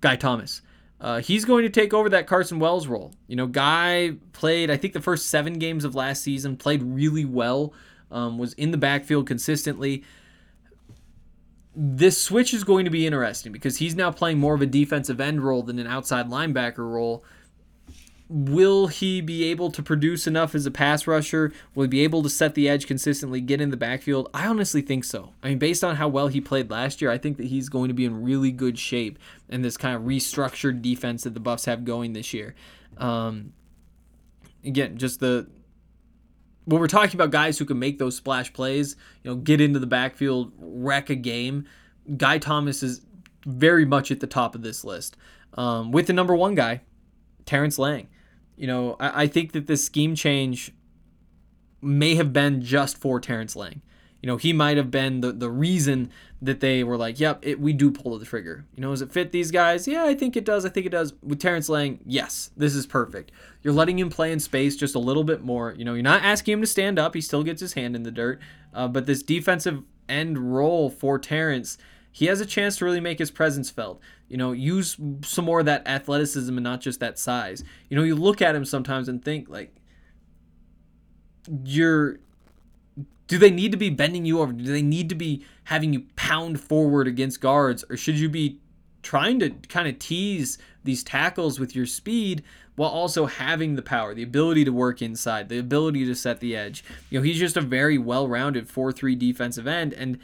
Guy 0.01 0.17
Thomas. 0.17 0.62
Uh, 1.01 1.21
he's 1.21 1.45
going 1.45 1.62
to 1.62 1.71
take 1.71 1.95
over 1.95 2.09
that 2.09 2.27
Carson 2.27 2.59
Wells 2.59 2.88
role. 2.88 3.12
You 3.29 3.37
know, 3.37 3.47
Guy 3.47 4.14
played, 4.33 4.69
I 4.69 4.77
think, 4.77 4.95
the 4.95 5.01
first 5.01 5.29
seven 5.29 5.61
games 5.61 5.85
of 5.85 5.95
last 5.95 6.23
season, 6.23 6.57
played 6.57 6.83
really 6.83 7.25
well, 7.25 7.73
um, 8.11 8.37
was 8.37 8.53
in 8.55 8.73
the 8.73 8.79
backfield 8.79 9.27
consistently. 9.27 10.03
This 11.77 12.21
switch 12.21 12.53
is 12.53 12.64
going 12.64 12.85
to 12.85 12.91
be 12.91 13.07
interesting 13.07 13.53
because 13.53 13.77
he's 13.77 13.95
now 13.95 14.11
playing 14.11 14.38
more 14.38 14.55
of 14.55 14.62
a 14.62 14.67
defensive 14.67 15.21
end 15.21 15.41
role 15.41 15.62
than 15.62 15.79
an 15.79 15.87
outside 15.87 16.29
linebacker 16.29 16.79
role 16.79 17.25
will 18.29 18.88
he 18.88 19.21
be 19.21 19.45
able 19.45 19.71
to 19.71 19.83
produce 19.83 20.27
enough 20.27 20.55
as 20.55 20.67
a 20.67 20.71
pass 20.71 21.07
rusher? 21.07 21.53
Will 21.75 21.85
he 21.85 21.88
be 21.88 22.05
able 22.05 22.23
to 22.23 22.29
set 22.29 22.55
the 22.55 22.69
edge 22.69 22.87
consistently, 22.87 23.41
get 23.41 23.61
in 23.61 23.71
the 23.71 23.77
backfield? 23.77 24.29
I 24.35 24.47
honestly 24.47 24.83
think 24.83 25.05
so. 25.05 25.33
I 25.43 25.49
mean, 25.49 25.59
based 25.59 25.83
on 25.83 25.97
how 25.97 26.09
well 26.09 26.29
he 26.29 26.41
played 26.41 26.71
last 26.71 27.01
year, 27.01 27.11
I 27.11 27.19
think 27.19 27.38
that 27.38 27.47
he's 27.47 27.69
going 27.69 27.88
to 27.88 27.95
be 27.95 28.05
in 28.05 28.23
really 28.23 28.53
good 28.53 28.79
shape 28.79 29.19
in 29.49 29.62
this 29.62 29.77
kind 29.77 29.97
of 29.97 30.03
restructured 30.03 30.83
defense 30.83 31.25
that 31.25 31.35
the 31.35 31.41
Buffs 31.41 31.64
have 31.64 31.85
going 31.85 32.12
this 32.12 32.35
year. 32.35 32.55
Um, 32.99 33.53
again, 34.64 34.99
just 34.99 35.21
the 35.21 35.49
when 36.67 36.81
we're 36.81 36.87
talking 36.87 37.17
about 37.17 37.31
guys 37.31 37.59
who 37.59 37.64
can 37.64 37.79
make 37.79 37.99
those 37.99 38.14
splash 38.14 38.53
plays, 38.53 38.95
you 39.23 39.31
know, 39.31 39.37
get 39.37 39.59
into 39.59 39.79
the 39.79 39.87
backfield, 39.87 40.53
wreck 40.59 41.09
a 41.09 41.14
game. 41.14 41.64
Guy 42.19 42.37
Thomas 42.37 42.83
is 42.83 43.01
very 43.47 43.87
much 43.87 44.11
at 44.11 44.21
the 44.21 44.27
top 44.27 44.55
of 44.55 44.61
this 44.61 44.85
list. 44.85 45.17
Um, 45.55 45.93
with 45.93 46.09
the 46.09 46.12
number 46.12 46.37
one 46.37 46.55
guy, 46.55 46.83
Terrance 47.47 47.79
Lang. 47.79 48.09
You 48.59 48.66
know, 48.66 48.97
I, 49.01 49.23
I 49.23 49.27
think 49.27 49.53
that 49.53 49.66
this 49.66 49.85
scheme 49.85 50.14
change 50.14 50.73
may 51.81 52.16
have 52.16 52.33
been 52.33 52.61
just 52.61 52.99
for 52.99 53.21
Terrance 53.21 53.57
Lang. 53.57 53.83
You 54.21 54.27
know, 54.27 54.37
he 54.37 54.53
might 54.53 54.77
have 54.77 54.90
been 54.90 55.21
the, 55.21 55.31
the 55.31 55.49
reason 55.49 56.11
that 56.42 56.59
they 56.59 56.83
were 56.83 56.97
like, 56.97 57.21
yep, 57.21 57.38
it, 57.42 57.61
we 57.61 57.73
do 57.73 57.92
pull 57.92 58.18
the 58.18 58.25
trigger. 58.25 58.64
You 58.75 58.83
know, 58.83 58.90
does 58.90 59.01
it 59.01 59.12
fit 59.12 59.31
these 59.31 59.53
guys? 59.53 59.87
Yeah, 59.87 60.05
I 60.05 60.14
think 60.14 60.37
it 60.37 60.44
does. 60.44 60.64
I 60.64 60.71
think 60.71 60.87
it 60.87 60.90
does. 60.90 61.14
With 61.23 61.40
Terrance 61.40 61.68
Lang, 61.68 62.01
yes, 62.05 62.51
this 62.57 62.75
is 62.75 62.85
perfect. 62.85 63.31
You're 63.62 63.75
letting 63.75 63.99
him 63.99 64.11
play 64.11 64.33
in 64.33 64.40
space 64.40 64.77
just 64.77 64.97
a 64.97 65.01
little 65.01 65.23
bit 65.23 65.42
more. 65.42 65.73
You 65.77 65.85
know, 65.85 65.94
you're 65.94 66.03
not 66.03 66.23
asking 66.23 66.55
him 66.55 66.61
to 66.62 66.66
stand 66.66 66.99
up. 66.99 67.14
He 67.14 67.21
still 67.21 67.44
gets 67.44 67.61
his 67.61 67.75
hand 67.75 67.94
in 67.94 68.03
the 68.03 68.11
dirt. 68.11 68.40
Uh, 68.75 68.88
but 68.88 69.07
this 69.07 69.23
defensive 69.23 69.83
end 70.09 70.53
role 70.53 70.90
for 70.90 71.18
Terrance, 71.18 71.79
he 72.18 72.26
has 72.26 72.40
a 72.40 72.46
chance 72.46 72.76
to 72.78 72.85
really 72.85 72.98
make 72.98 73.20
his 73.20 73.31
presence 73.31 73.70
felt. 73.70 74.00
You 74.26 74.37
know, 74.37 74.50
use 74.50 74.96
some 75.22 75.44
more 75.44 75.61
of 75.61 75.66
that 75.66 75.87
athleticism 75.87 76.52
and 76.52 76.64
not 76.64 76.81
just 76.81 76.98
that 76.98 77.16
size. 77.16 77.62
You 77.88 77.96
know, 77.96 78.02
you 78.02 78.16
look 78.16 78.42
at 78.42 78.57
him 78.57 78.64
sometimes 78.64 79.09
and 79.09 79.24
think 79.24 79.48
like 79.48 79.72
you're 81.62 82.18
do 83.28 83.38
they 83.38 83.52
need 83.52 83.70
to 83.70 83.78
be 83.78 83.90
bending 83.90 84.24
you 84.24 84.40
over? 84.40 84.52
Do 84.52 84.64
they 84.64 84.83
need 84.83 85.09
to 85.11 85.14
be 85.14 85.44
having 85.64 85.92
you 85.92 86.07
pound 86.16 86.61
forward 86.61 87.07
against 87.07 87.40
guards 87.40 87.85
or 87.88 87.96
should 87.96 88.18
you 88.18 88.28
be 88.28 88.59
trying 89.02 89.38
to 89.38 89.50
kind 89.68 89.87
of 89.87 90.00
tease 90.00 90.59
these 90.83 91.04
tackles 91.04 91.61
with 91.61 91.76
your 91.76 91.87
speed 91.87 92.42
while 92.74 92.90
also 92.90 93.26
having 93.26 93.76
the 93.76 93.83
power, 93.83 94.12
the 94.12 94.24
ability 94.24 94.64
to 94.64 94.72
work 94.72 95.00
inside, 95.00 95.48
the 95.48 95.59
ability 95.59 96.04
to 96.04 96.16
set 96.16 96.40
the 96.40 96.57
edge. 96.57 96.83
You 97.11 97.20
know, 97.20 97.22
he's 97.22 97.38
just 97.38 97.57
a 97.57 97.61
very 97.61 97.96
well-rounded 97.96 98.66
4-3 98.66 99.16
defensive 99.16 99.68
end 99.68 99.92
and 99.92 100.18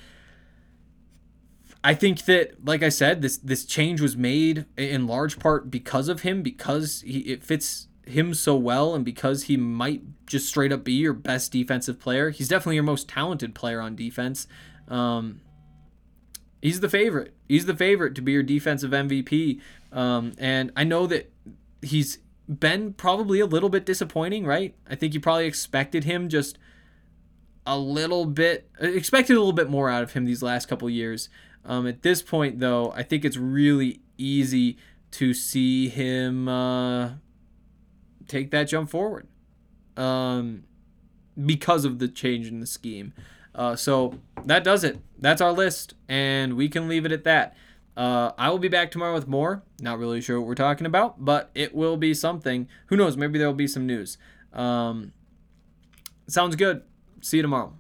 I 1.86 1.92
think 1.92 2.24
that, 2.24 2.64
like 2.64 2.82
I 2.82 2.88
said, 2.88 3.20
this 3.20 3.36
this 3.36 3.66
change 3.66 4.00
was 4.00 4.16
made 4.16 4.64
in 4.78 5.06
large 5.06 5.38
part 5.38 5.70
because 5.70 6.08
of 6.08 6.22
him, 6.22 6.42
because 6.42 7.02
he, 7.02 7.18
it 7.20 7.44
fits 7.44 7.88
him 8.06 8.32
so 8.32 8.56
well, 8.56 8.94
and 8.94 9.04
because 9.04 9.44
he 9.44 9.58
might 9.58 10.02
just 10.26 10.48
straight 10.48 10.72
up 10.72 10.82
be 10.82 10.94
your 10.94 11.12
best 11.12 11.52
defensive 11.52 12.00
player. 12.00 12.30
He's 12.30 12.48
definitely 12.48 12.76
your 12.76 12.84
most 12.84 13.06
talented 13.06 13.54
player 13.54 13.82
on 13.82 13.96
defense. 13.96 14.46
Um, 14.88 15.42
he's 16.62 16.80
the 16.80 16.88
favorite. 16.88 17.34
He's 17.48 17.66
the 17.66 17.76
favorite 17.76 18.14
to 18.14 18.22
be 18.22 18.32
your 18.32 18.42
defensive 18.42 18.92
MVP. 18.92 19.60
Um, 19.92 20.32
and 20.38 20.72
I 20.74 20.84
know 20.84 21.06
that 21.06 21.30
he's 21.82 22.18
been 22.48 22.94
probably 22.94 23.40
a 23.40 23.46
little 23.46 23.68
bit 23.68 23.84
disappointing, 23.84 24.46
right? 24.46 24.74
I 24.88 24.94
think 24.94 25.12
you 25.12 25.20
probably 25.20 25.46
expected 25.46 26.04
him 26.04 26.30
just 26.30 26.58
a 27.66 27.78
little 27.78 28.24
bit, 28.24 28.70
expected 28.80 29.36
a 29.36 29.38
little 29.38 29.52
bit 29.52 29.68
more 29.68 29.90
out 29.90 30.02
of 30.02 30.14
him 30.14 30.24
these 30.24 30.42
last 30.42 30.66
couple 30.66 30.88
years. 30.88 31.28
Um, 31.64 31.86
at 31.86 32.02
this 32.02 32.22
point, 32.22 32.60
though, 32.60 32.92
I 32.92 33.02
think 33.02 33.24
it's 33.24 33.36
really 33.36 34.00
easy 34.18 34.76
to 35.12 35.32
see 35.32 35.88
him 35.88 36.48
uh, 36.48 37.12
take 38.28 38.50
that 38.50 38.64
jump 38.64 38.90
forward 38.90 39.26
um, 39.96 40.64
because 41.42 41.84
of 41.84 41.98
the 41.98 42.08
change 42.08 42.48
in 42.48 42.60
the 42.60 42.66
scheme. 42.66 43.12
Uh, 43.54 43.76
so 43.76 44.18
that 44.44 44.64
does 44.64 44.82
it. 44.84 44.98
That's 45.18 45.40
our 45.40 45.52
list, 45.52 45.94
and 46.08 46.54
we 46.54 46.68
can 46.68 46.88
leave 46.88 47.06
it 47.06 47.12
at 47.12 47.24
that. 47.24 47.56
Uh, 47.96 48.32
I 48.36 48.50
will 48.50 48.58
be 48.58 48.68
back 48.68 48.90
tomorrow 48.90 49.14
with 49.14 49.28
more. 49.28 49.62
Not 49.80 49.98
really 49.98 50.20
sure 50.20 50.40
what 50.40 50.48
we're 50.48 50.56
talking 50.56 50.86
about, 50.86 51.24
but 51.24 51.50
it 51.54 51.74
will 51.74 51.96
be 51.96 52.12
something. 52.12 52.68
Who 52.86 52.96
knows? 52.96 53.16
Maybe 53.16 53.38
there 53.38 53.46
will 53.46 53.54
be 53.54 53.68
some 53.68 53.86
news. 53.86 54.18
Um, 54.52 55.12
sounds 56.26 56.56
good. 56.56 56.82
See 57.20 57.36
you 57.36 57.42
tomorrow. 57.42 57.74